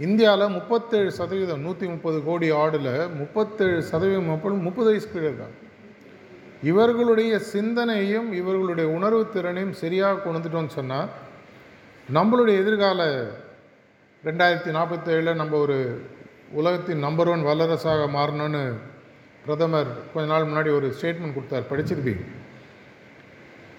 இந்தியாவில் 0.00 0.54
முப்பத்தேழு 0.58 1.10
சதவீதம் 1.18 1.64
நூற்றி 1.66 1.86
முப்பது 1.88 2.22
கோடி 2.24 2.50
ஆடில் 2.62 2.94
முப்பத்தேழு 3.20 3.82
சதவீதம் 3.90 4.30
மக்கள் 4.32 4.64
முப்பது 4.66 4.88
வயசு 4.90 5.08
கீழே 5.08 5.28
இருக்காங்க. 5.28 5.56
இவர்களுடைய 6.62 7.38
சிந்தனையும் 7.38 8.32
இவர்களுடைய 8.32 8.88
உணர்வு 8.88 9.24
திறனையும் 9.28 9.72
சரியாக 9.72 10.20
கொண்டுட்டோம்னு 10.24 10.76
சொன்னால் 10.78 11.08
நம்மளுடைய 12.12 12.56
எதிர்கால 12.62 13.00
ரெண்டாயிரத்தி 14.24 14.70
நாற்பத்தேழில் 14.70 15.40
நம்ம 15.40 15.56
ஒரு 15.56 15.78
உலகத்தின் 16.52 17.04
நம்பர் 17.06 17.28
ஒன் 17.28 17.46
வல்லரசாக 17.46 18.02
மாறணும்னு 18.08 18.62
பிரதமர் 19.44 19.90
கொஞ்ச 20.12 20.26
நாள் 20.32 20.48
முன்னாடி 20.48 20.70
ஒரு 20.78 20.88
ஸ்டேட்மெண்ட் 20.96 21.34
கொடுத்தார். 21.34 21.68
படிச்சிருப்பீங்க. 21.70 22.24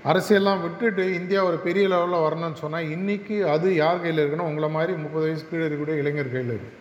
அரசியல்லாம் 0.06 0.62
விட்டுட்டு 0.62 1.04
இந்தியா 1.14 1.44
ஒரு 1.44 1.58
பெரிய 1.58 1.88
லெவலில் 1.88 2.26
வரணும்னு 2.26 2.62
சொன்னால் 2.64 2.90
இன்றைக்கி 2.96 3.36
அது 3.54 3.68
யார் 3.76 4.02
கையில் 4.02 4.22
இருக்குன்னா 4.24 4.50
உங்களை 4.52 4.70
மாதிரி 4.70 4.94
முப்பது 5.04 5.26
வயசு 5.26 5.46
கீழே 5.50 5.64
இருக்கக்கூடிய 5.66 6.02
இளைஞர் 6.02 6.34
கையில் 6.34 6.54
இருக்கு. 6.56 6.74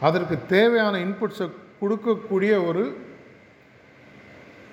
அதற்கு 0.00 0.38
தேவையான 0.46 0.98
இன்புட்ஸை 0.98 1.48
கொடுக்கக்கூடிய 1.82 2.52
ஒரு 2.68 2.84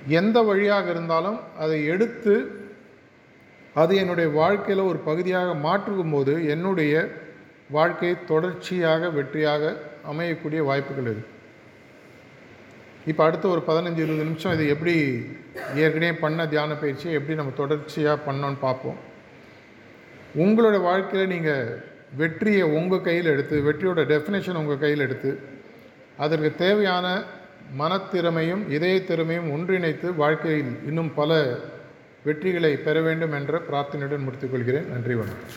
எந்த 0.05 0.41
வழியாக 0.41 0.89
இருந்தாலும் 0.89 1.39
அதை 1.57 1.85
எடுத்து 1.85 2.63
அது 3.75 3.95
என்னுடைய 3.95 4.29
வாழ்க்கையில் 4.29 4.79
ஒரு 4.79 4.99
பகுதியாக 4.99 5.53
மாற்றும் 5.53 6.11
போது 6.11 6.47
என்னுடைய 6.47 7.09
வாழ்க்கை 7.71 8.17
தொடர்ச்சியாக 8.25 9.09
வெற்றியாக 9.09 9.73
அமையக்கூடிய 10.07 10.59
வாய்ப்புகள் 10.59 11.05
இருக்குது 11.05 11.33
இப்போ 13.07 13.23
அடுத்த 13.25 13.47
ஒரு 13.47 13.61
பதினஞ்சு 13.67 13.97
இருபது 13.97 14.23
நிமிஷம் 14.23 14.53
இது 14.53 14.67
எப்படி 14.67 14.93
ஏற்கனவே 15.75 16.11
பண்ண 16.11 16.45
தியான 16.45 16.75
பயிற்சியை 16.75 17.13
எப்படி 17.13 17.35
நம்ம 17.35 17.51
தொடர்ச்சியாக 17.55 18.23
பண்ணோன்னு 18.27 18.59
பார்ப்போம். 18.59 18.97
உங்களோட 20.35 20.81
வாழ்க்கையில் 20.81 21.27
நீங்கள் 21.27 21.81
வெற்றியை 22.15 22.61
உங்கள் 22.61 23.01
கையில் 23.01 23.25
எடுத்து 23.25 23.61
வெற்றியோட 23.61 24.01
டெஃபினேஷன் 24.03 24.55
உங்கள் 24.55 24.77
கையில் 24.77 24.99
எடுத்து 24.99 25.39
அதற்கு 26.17 26.55
தேவையான 26.55 27.23
மனத்திறமையும் 27.79 28.61
இதய 28.69 28.97
திறமையும் 29.01 29.49
ஒன்றிணைத்து 29.51 30.15
வாழ்க்கையில் 30.15 30.73
இன்னும் 30.85 31.11
பல 31.13 31.31
வெற்றிகளை 32.25 32.71
பெற 32.83 33.01
வேண்டும் 33.01 33.31
என்ற 33.31 33.61
பிரார்த்தனையுடன் 33.69 34.25
முடித்துக்கொள்கிறேன் 34.27 34.87
நன்றி 34.93 35.15
வணக்கம். 35.15 35.51